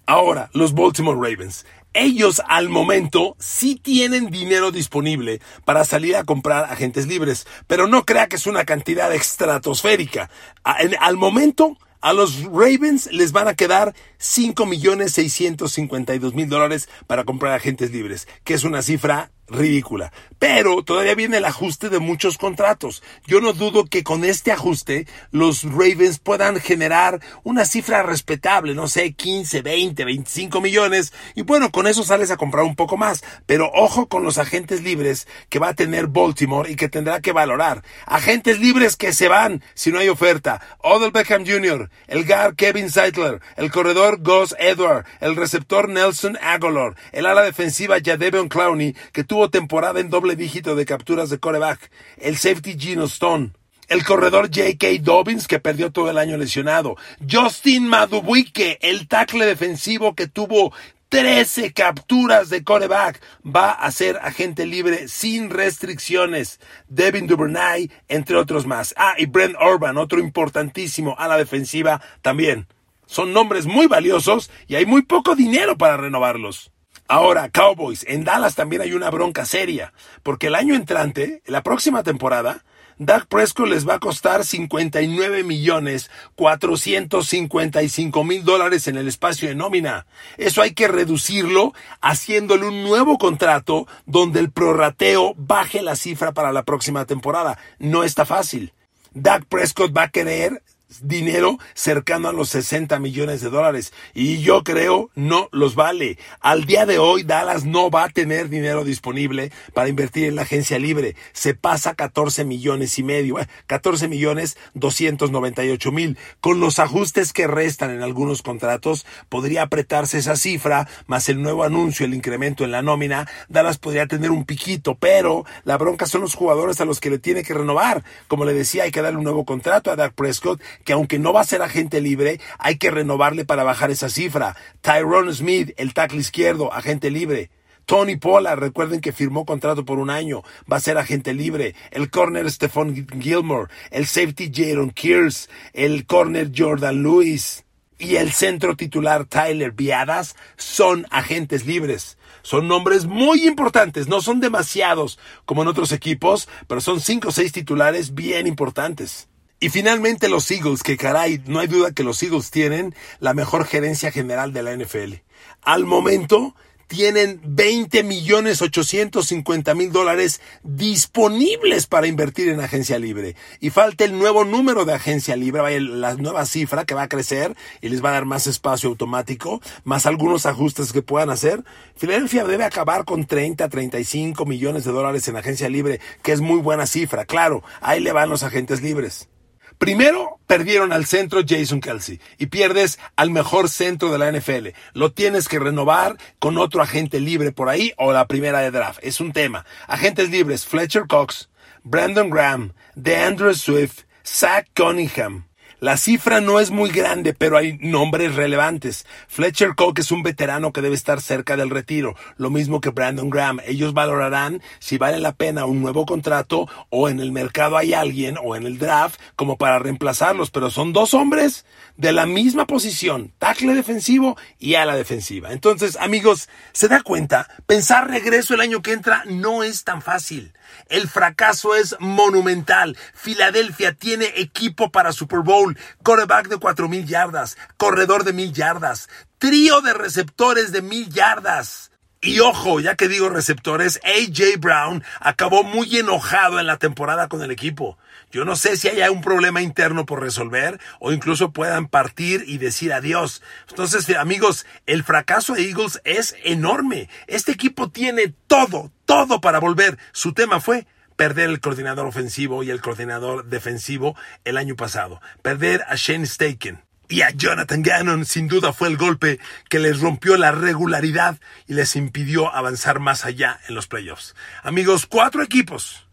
Ahora, 0.06 0.50
los 0.54 0.74
Baltimore 0.74 1.16
Ravens. 1.16 1.64
Ellos 1.92 2.42
al 2.48 2.68
momento 2.68 3.36
sí 3.38 3.76
tienen 3.76 4.30
dinero 4.30 4.72
disponible 4.72 5.40
para 5.64 5.84
salir 5.84 6.16
a 6.16 6.24
comprar 6.24 6.64
agentes 6.64 7.06
libres, 7.06 7.46
pero 7.68 7.86
no 7.86 8.04
crea 8.04 8.26
que 8.26 8.34
es 8.34 8.48
una 8.48 8.64
cantidad 8.64 9.14
estratosférica. 9.14 10.30
Al 10.64 11.16
momento 11.16 11.78
a 12.04 12.12
los 12.12 12.44
Ravens 12.44 13.10
les 13.12 13.32
van 13.32 13.48
a 13.48 13.54
quedar 13.54 13.94
5 14.18 14.66
millones 14.66 15.12
652 15.12 16.34
mil 16.34 16.50
dólares 16.50 16.86
para 17.06 17.24
comprar 17.24 17.54
agentes 17.54 17.92
libres, 17.92 18.28
que 18.44 18.52
es 18.52 18.64
una 18.64 18.82
cifra 18.82 19.30
ridícula. 19.48 20.12
Pero 20.38 20.82
todavía 20.82 21.14
viene 21.14 21.38
el 21.38 21.44
ajuste 21.44 21.88
de 21.88 21.98
muchos 21.98 22.36
contratos. 22.36 23.02
Yo 23.26 23.40
no 23.40 23.52
dudo 23.52 23.86
que 23.86 24.04
con 24.04 24.24
este 24.24 24.52
ajuste 24.52 25.06
los 25.30 25.62
Ravens 25.62 26.18
puedan 26.18 26.60
generar 26.60 27.20
una 27.44 27.64
cifra 27.64 28.02
respetable, 28.02 28.74
no 28.74 28.88
sé, 28.88 29.12
15, 29.12 29.62
20, 29.62 30.04
25 30.04 30.60
millones. 30.60 31.12
Y 31.34 31.42
bueno, 31.42 31.70
con 31.70 31.86
eso 31.86 32.04
sales 32.04 32.30
a 32.30 32.36
comprar 32.36 32.64
un 32.64 32.76
poco 32.76 32.96
más. 32.96 33.24
Pero 33.46 33.70
ojo 33.72 34.06
con 34.06 34.22
los 34.22 34.38
agentes 34.38 34.82
libres 34.82 35.26
que 35.48 35.58
va 35.58 35.68
a 35.68 35.74
tener 35.74 36.08
Baltimore 36.08 36.70
y 36.70 36.76
que 36.76 36.88
tendrá 36.88 37.20
que 37.20 37.32
valorar. 37.32 37.82
Agentes 38.06 38.60
libres 38.60 38.96
que 38.96 39.12
se 39.12 39.28
van 39.28 39.62
si 39.74 39.92
no 39.92 39.98
hay 39.98 40.08
oferta. 40.08 40.60
Odell 40.78 41.10
Beckham 41.10 41.46
Jr., 41.46 41.90
el 42.06 42.26
guard 42.26 42.56
Kevin 42.56 42.90
Seidler, 42.90 43.40
el 43.56 43.70
corredor 43.70 44.20
Gus 44.22 44.54
Edward, 44.58 45.06
el 45.20 45.36
receptor 45.36 45.88
Nelson 45.88 46.38
Aguilar, 46.42 46.96
el 47.12 47.26
ala 47.26 47.42
defensiva 47.42 47.96
Jadeveon 48.04 48.48
Clowney, 48.48 48.94
que 49.12 49.24
tuvo 49.34 49.50
temporada 49.50 49.98
en 49.98 50.10
doble 50.10 50.36
dígito 50.36 50.76
de 50.76 50.86
capturas 50.86 51.28
de 51.28 51.40
coreback, 51.40 51.90
el 52.18 52.36
safety 52.36 52.78
Gino 52.78 53.06
Stone, 53.06 53.50
el 53.88 54.04
corredor 54.04 54.44
J.K. 54.46 54.86
Dobbins, 55.00 55.48
que 55.48 55.58
perdió 55.58 55.90
todo 55.90 56.08
el 56.08 56.18
año 56.18 56.36
lesionado. 56.36 56.96
Justin 57.28 57.88
Madubuike, 57.88 58.78
el 58.80 59.08
tackle 59.08 59.44
defensivo 59.44 60.14
que 60.14 60.28
tuvo 60.28 60.72
13 61.08 61.72
capturas 61.72 62.48
de 62.48 62.62
coreback. 62.62 63.20
Va 63.44 63.72
a 63.72 63.90
ser 63.90 64.20
agente 64.22 64.66
libre 64.66 65.08
sin 65.08 65.50
restricciones. 65.50 66.60
Devin 66.86 67.26
Duvernay, 67.26 67.90
entre 68.06 68.36
otros 68.36 68.68
más. 68.68 68.94
Ah, 68.96 69.16
y 69.18 69.26
Brent 69.26 69.56
Urban, 69.60 69.98
otro 69.98 70.20
importantísimo 70.20 71.16
a 71.18 71.26
la 71.26 71.38
defensiva 71.38 72.00
también. 72.22 72.68
Son 73.06 73.32
nombres 73.32 73.66
muy 73.66 73.88
valiosos 73.88 74.52
y 74.68 74.76
hay 74.76 74.86
muy 74.86 75.02
poco 75.02 75.34
dinero 75.34 75.76
para 75.76 75.96
renovarlos. 75.96 76.70
Ahora, 77.06 77.50
Cowboys, 77.50 78.04
en 78.08 78.24
Dallas 78.24 78.54
también 78.54 78.80
hay 78.80 78.94
una 78.94 79.10
bronca 79.10 79.44
seria, 79.44 79.92
porque 80.22 80.46
el 80.46 80.54
año 80.54 80.74
entrante, 80.74 81.42
la 81.44 81.62
próxima 81.62 82.02
temporada, 82.02 82.64
Dak 82.96 83.26
Prescott 83.26 83.68
les 83.68 83.86
va 83.86 83.94
a 83.94 83.98
costar 83.98 84.44
59 84.44 85.42
millones 85.42 86.10
455 86.36 88.24
mil 88.24 88.44
dólares 88.44 88.86
en 88.86 88.96
el 88.96 89.08
espacio 89.08 89.48
de 89.48 89.54
nómina. 89.54 90.06
Eso 90.38 90.62
hay 90.62 90.72
que 90.72 90.88
reducirlo 90.88 91.74
haciéndole 92.00 92.68
un 92.68 92.84
nuevo 92.84 93.18
contrato 93.18 93.86
donde 94.06 94.40
el 94.40 94.50
prorrateo 94.50 95.34
baje 95.36 95.82
la 95.82 95.96
cifra 95.96 96.32
para 96.32 96.52
la 96.52 96.62
próxima 96.62 97.04
temporada. 97.04 97.58
No 97.78 98.04
está 98.04 98.24
fácil. 98.24 98.72
Dak 99.12 99.44
Prescott 99.44 99.94
va 99.96 100.04
a 100.04 100.10
querer 100.10 100.62
dinero 101.02 101.58
cercano 101.74 102.28
a 102.28 102.32
los 102.32 102.50
60 102.50 102.98
millones 102.98 103.40
de 103.40 103.50
dólares. 103.50 103.92
Y 104.14 104.40
yo 104.40 104.62
creo 104.64 105.10
no 105.14 105.48
los 105.52 105.74
vale. 105.74 106.18
Al 106.40 106.64
día 106.64 106.86
de 106.86 106.98
hoy 106.98 107.22
Dallas 107.22 107.64
no 107.64 107.90
va 107.90 108.04
a 108.04 108.08
tener 108.08 108.48
dinero 108.48 108.84
disponible 108.84 109.52
para 109.72 109.88
invertir 109.88 110.24
en 110.24 110.36
la 110.36 110.42
agencia 110.42 110.78
libre. 110.78 111.16
Se 111.32 111.54
pasa 111.54 111.94
14 111.94 112.44
millones 112.44 112.98
y 112.98 113.02
medio, 113.02 113.36
14 113.66 114.04
eh, 114.04 114.08
millones 114.08 114.56
298 114.74 115.92
mil. 115.92 116.18
Con 116.40 116.60
los 116.60 116.78
ajustes 116.78 117.32
que 117.32 117.46
restan 117.46 117.90
en 117.90 118.02
algunos 118.02 118.42
contratos, 118.42 119.06
podría 119.28 119.62
apretarse 119.62 120.18
esa 120.18 120.36
cifra, 120.36 120.88
más 121.06 121.28
el 121.28 121.42
nuevo 121.42 121.64
anuncio, 121.64 122.06
el 122.06 122.14
incremento 122.14 122.64
en 122.64 122.70
la 122.70 122.82
nómina. 122.82 123.28
Dallas 123.48 123.78
podría 123.78 124.06
tener 124.06 124.30
un 124.30 124.44
piquito, 124.44 124.94
pero 124.94 125.44
la 125.64 125.76
bronca 125.78 126.06
son 126.06 126.20
los 126.20 126.34
jugadores 126.34 126.80
a 126.80 126.84
los 126.84 127.00
que 127.00 127.10
le 127.10 127.18
tiene 127.18 127.42
que 127.42 127.54
renovar. 127.54 128.04
Como 128.28 128.44
le 128.44 128.52
decía, 128.52 128.84
hay 128.84 128.90
que 128.90 129.02
darle 129.02 129.18
un 129.18 129.24
nuevo 129.24 129.44
contrato 129.44 129.90
a 129.90 129.96
Dak 129.96 130.14
Prescott 130.14 130.60
que 130.84 130.92
aunque 130.92 131.18
no 131.18 131.32
va 131.32 131.40
a 131.40 131.44
ser 131.44 131.62
agente 131.62 132.00
libre, 132.00 132.40
hay 132.58 132.76
que 132.76 132.90
renovarle 132.90 133.44
para 133.44 133.64
bajar 133.64 133.90
esa 133.90 134.08
cifra. 134.08 134.56
Tyrone 134.80 135.32
Smith, 135.32 135.72
el 135.76 135.94
tackle 135.94 136.20
izquierdo, 136.20 136.72
agente 136.72 137.10
libre. 137.10 137.50
Tony 137.86 138.16
Pollard, 138.16 138.58
recuerden 138.58 139.00
que 139.00 139.12
firmó 139.12 139.44
contrato 139.44 139.84
por 139.84 139.98
un 139.98 140.10
año, 140.10 140.42
va 140.70 140.78
a 140.78 140.80
ser 140.80 140.96
agente 140.96 141.34
libre. 141.34 141.74
El 141.90 142.10
corner 142.10 142.50
Stephon 142.50 143.06
Gilmore, 143.20 143.70
el 143.90 144.06
safety 144.06 144.50
Jaron 144.52 144.90
Kears, 144.90 145.50
el 145.72 146.06
corner 146.06 146.50
Jordan 146.56 147.02
Lewis 147.02 147.64
y 147.98 148.16
el 148.16 148.32
centro 148.32 148.76
titular 148.76 149.26
Tyler 149.26 149.72
Viadas 149.72 150.36
son 150.56 151.06
agentes 151.10 151.66
libres. 151.66 152.18
Son 152.42 152.68
nombres 152.68 153.06
muy 153.06 153.46
importantes, 153.46 154.06
no 154.06 154.20
son 154.20 154.40
demasiados 154.40 155.18
como 155.46 155.62
en 155.62 155.68
otros 155.68 155.92
equipos, 155.92 156.48
pero 156.66 156.80
son 156.80 157.00
cinco 157.00 157.28
o 157.28 157.32
seis 157.32 157.52
titulares 157.52 158.14
bien 158.14 158.46
importantes. 158.46 159.28
Y 159.64 159.70
finalmente 159.70 160.28
los 160.28 160.50
Eagles, 160.50 160.82
que 160.82 160.98
caray, 160.98 161.42
no 161.46 161.58
hay 161.58 161.68
duda 161.68 161.92
que 161.92 162.02
los 162.02 162.22
Eagles 162.22 162.50
tienen 162.50 162.94
la 163.18 163.32
mejor 163.32 163.64
gerencia 163.64 164.12
general 164.12 164.52
de 164.52 164.62
la 164.62 164.76
NFL. 164.76 165.22
Al 165.62 165.86
momento 165.86 166.54
tienen 166.86 167.40
20 167.42 168.02
millones 168.02 168.60
850 168.60 169.74
mil 169.74 169.90
dólares 169.90 170.42
disponibles 170.64 171.86
para 171.86 172.06
invertir 172.06 172.50
en 172.50 172.60
agencia 172.60 172.98
libre. 172.98 173.36
Y 173.58 173.70
falta 173.70 174.04
el 174.04 174.18
nuevo 174.18 174.44
número 174.44 174.84
de 174.84 174.92
agencia 174.92 175.34
libre, 175.34 175.80
la 175.80 176.12
nueva 176.12 176.44
cifra 176.44 176.84
que 176.84 176.92
va 176.92 177.04
a 177.04 177.08
crecer 177.08 177.56
y 177.80 177.88
les 177.88 178.04
va 178.04 178.10
a 178.10 178.12
dar 178.12 178.26
más 178.26 178.46
espacio 178.46 178.90
automático, 178.90 179.62
más 179.82 180.04
algunos 180.04 180.44
ajustes 180.44 180.92
que 180.92 181.00
puedan 181.00 181.30
hacer. 181.30 181.64
Filadelfia 181.96 182.44
debe 182.44 182.64
acabar 182.64 183.06
con 183.06 183.24
30, 183.24 183.66
35 183.66 184.44
millones 184.44 184.84
de 184.84 184.92
dólares 184.92 185.26
en 185.28 185.38
agencia 185.38 185.70
libre, 185.70 186.00
que 186.22 186.32
es 186.32 186.42
muy 186.42 186.60
buena 186.60 186.86
cifra. 186.86 187.24
Claro, 187.24 187.64
ahí 187.80 188.00
le 188.00 188.12
van 188.12 188.28
los 188.28 188.42
agentes 188.42 188.82
libres. 188.82 189.30
Primero, 189.78 190.38
perdieron 190.46 190.92
al 190.92 191.04
centro 191.04 191.42
Jason 191.46 191.80
Kelsey 191.80 192.20
y 192.38 192.46
pierdes 192.46 192.98
al 193.16 193.30
mejor 193.30 193.68
centro 193.68 194.12
de 194.12 194.18
la 194.18 194.30
NFL. 194.30 194.68
Lo 194.92 195.12
tienes 195.12 195.48
que 195.48 195.58
renovar 195.58 196.16
con 196.38 196.58
otro 196.58 196.82
agente 196.82 197.20
libre 197.20 197.52
por 197.52 197.68
ahí 197.68 197.92
o 197.96 198.12
la 198.12 198.26
primera 198.26 198.60
de 198.60 198.70
draft. 198.70 199.00
Es 199.02 199.20
un 199.20 199.32
tema. 199.32 199.66
Agentes 199.88 200.30
libres, 200.30 200.64
Fletcher 200.64 201.06
Cox, 201.08 201.50
Brandon 201.82 202.30
Graham, 202.30 202.72
DeAndre 202.94 203.54
Swift, 203.54 204.04
Zach 204.24 204.68
Cunningham, 204.74 205.46
la 205.80 205.96
cifra 205.96 206.40
no 206.40 206.60
es 206.60 206.70
muy 206.70 206.90
grande, 206.90 207.34
pero 207.34 207.56
hay 207.56 207.78
nombres 207.80 208.34
relevantes. 208.34 209.06
Fletcher 209.28 209.74
Cook 209.74 209.98
es 209.98 210.10
un 210.10 210.22
veterano 210.22 210.72
que 210.72 210.80
debe 210.80 210.94
estar 210.94 211.20
cerca 211.20 211.56
del 211.56 211.70
retiro, 211.70 212.14
lo 212.36 212.50
mismo 212.50 212.80
que 212.80 212.90
Brandon 212.90 213.30
Graham. 213.30 213.60
Ellos 213.66 213.92
valorarán 213.92 214.62
si 214.78 214.98
vale 214.98 215.20
la 215.20 215.32
pena 215.32 215.66
un 215.66 215.82
nuevo 215.82 216.06
contrato 216.06 216.68
o 216.90 217.08
en 217.08 217.20
el 217.20 217.32
mercado 217.32 217.76
hay 217.76 217.92
alguien 217.92 218.36
o 218.42 218.56
en 218.56 218.66
el 218.66 218.78
draft 218.78 219.20
como 219.36 219.58
para 219.58 219.78
reemplazarlos, 219.78 220.50
pero 220.50 220.70
son 220.70 220.92
dos 220.92 221.14
hombres 221.14 221.64
de 221.96 222.12
la 222.12 222.26
misma 222.26 222.66
posición, 222.66 223.32
tackle 223.38 223.74
defensivo 223.74 224.36
y 224.58 224.74
ala 224.74 224.96
defensiva. 224.96 225.52
Entonces, 225.52 225.96
amigos, 226.00 226.48
¿se 226.72 226.88
da 226.88 227.02
cuenta? 227.02 227.48
Pensar 227.66 228.08
regreso 228.08 228.54
el 228.54 228.60
año 228.60 228.82
que 228.82 228.92
entra 228.92 229.22
no 229.26 229.62
es 229.62 229.84
tan 229.84 230.02
fácil. 230.02 230.52
El 230.88 231.08
fracaso 231.08 231.74
es 231.74 231.96
monumental. 231.98 232.96
Filadelfia 233.14 233.94
tiene 233.94 234.32
equipo 234.36 234.90
para 234.90 235.12
Super 235.12 235.40
Bowl, 235.40 235.78
coreback 236.02 236.48
de 236.48 236.58
cuatro 236.58 236.88
mil 236.88 237.06
yardas, 237.06 237.56
corredor 237.76 238.24
de 238.24 238.32
mil 238.32 238.52
yardas, 238.52 239.08
trío 239.38 239.80
de 239.80 239.94
receptores 239.94 240.72
de 240.72 240.82
mil 240.82 241.08
yardas. 241.08 241.90
Y 242.20 242.40
ojo, 242.40 242.80
ya 242.80 242.94
que 242.96 243.08
digo 243.08 243.28
receptores, 243.28 244.00
AJ 244.02 244.58
Brown 244.58 245.04
acabó 245.20 245.62
muy 245.62 245.98
enojado 245.98 246.58
en 246.58 246.66
la 246.66 246.78
temporada 246.78 247.28
con 247.28 247.42
el 247.42 247.50
equipo. 247.50 247.98
Yo 248.34 248.44
no 248.44 248.56
sé 248.56 248.76
si 248.76 248.88
haya 248.88 249.12
un 249.12 249.20
problema 249.20 249.62
interno 249.62 250.06
por 250.06 250.20
resolver 250.20 250.80
o 250.98 251.12
incluso 251.12 251.52
puedan 251.52 251.86
partir 251.86 252.42
y 252.48 252.58
decir 252.58 252.92
adiós. 252.92 253.42
Entonces, 253.70 254.10
amigos, 254.16 254.66
el 254.86 255.04
fracaso 255.04 255.54
de 255.54 255.62
Eagles 255.62 256.00
es 256.02 256.34
enorme. 256.42 257.08
Este 257.28 257.52
equipo 257.52 257.90
tiene 257.90 258.34
todo, 258.48 258.90
todo 259.04 259.40
para 259.40 259.60
volver. 259.60 259.98
Su 260.10 260.32
tema 260.32 260.58
fue 260.58 260.88
perder 261.14 261.48
el 261.48 261.60
coordinador 261.60 262.06
ofensivo 262.06 262.64
y 262.64 262.70
el 262.70 262.80
coordinador 262.80 263.44
defensivo 263.44 264.16
el 264.44 264.56
año 264.56 264.74
pasado. 264.74 265.20
Perder 265.42 265.84
a 265.86 265.94
Shane 265.94 266.26
Staken. 266.26 266.82
Y 267.08 267.22
a 267.22 267.30
Jonathan 267.30 267.82
Gannon 267.82 268.24
sin 268.24 268.48
duda 268.48 268.72
fue 268.72 268.88
el 268.88 268.96
golpe 268.96 269.38
que 269.68 269.78
les 269.78 270.00
rompió 270.00 270.36
la 270.36 270.50
regularidad 270.50 271.38
y 271.68 271.74
les 271.74 271.94
impidió 271.94 272.52
avanzar 272.52 272.98
más 272.98 273.24
allá 273.24 273.60
en 273.68 273.76
los 273.76 273.86
playoffs. 273.86 274.34
Amigos, 274.64 275.06
cuatro 275.06 275.44
equipos, 275.44 276.03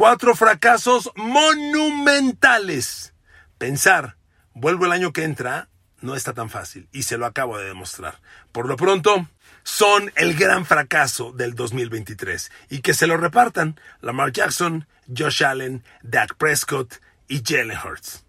cuatro 0.00 0.34
fracasos 0.34 1.10
monumentales. 1.14 3.12
Pensar, 3.58 4.16
vuelvo 4.54 4.86
el 4.86 4.92
año 4.92 5.12
que 5.12 5.24
entra, 5.24 5.68
no 6.00 6.14
está 6.14 6.32
tan 6.32 6.48
fácil 6.48 6.88
y 6.90 7.02
se 7.02 7.18
lo 7.18 7.26
acabo 7.26 7.58
de 7.58 7.66
demostrar. 7.66 8.18
Por 8.50 8.66
lo 8.66 8.78
pronto, 8.78 9.28
son 9.62 10.10
el 10.16 10.34
gran 10.36 10.64
fracaso 10.64 11.32
del 11.32 11.54
2023 11.54 12.50
y 12.70 12.80
que 12.80 12.94
se 12.94 13.06
lo 13.06 13.18
repartan 13.18 13.78
Lamar 14.00 14.32
Jackson, 14.32 14.86
Josh 15.14 15.44
Allen, 15.44 15.84
Dak 16.02 16.34
Prescott 16.36 16.94
y 17.28 17.42
Jalen 17.44 17.76
Hurts. 17.76 18.24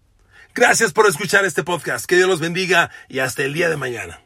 Gracias 0.54 0.92
por 0.92 1.06
escuchar 1.06 1.46
este 1.46 1.64
podcast. 1.64 2.04
Que 2.04 2.16
Dios 2.16 2.28
los 2.28 2.40
bendiga 2.40 2.90
y 3.08 3.20
hasta 3.20 3.44
el 3.44 3.54
día 3.54 3.70
de 3.70 3.78
mañana. 3.78 4.20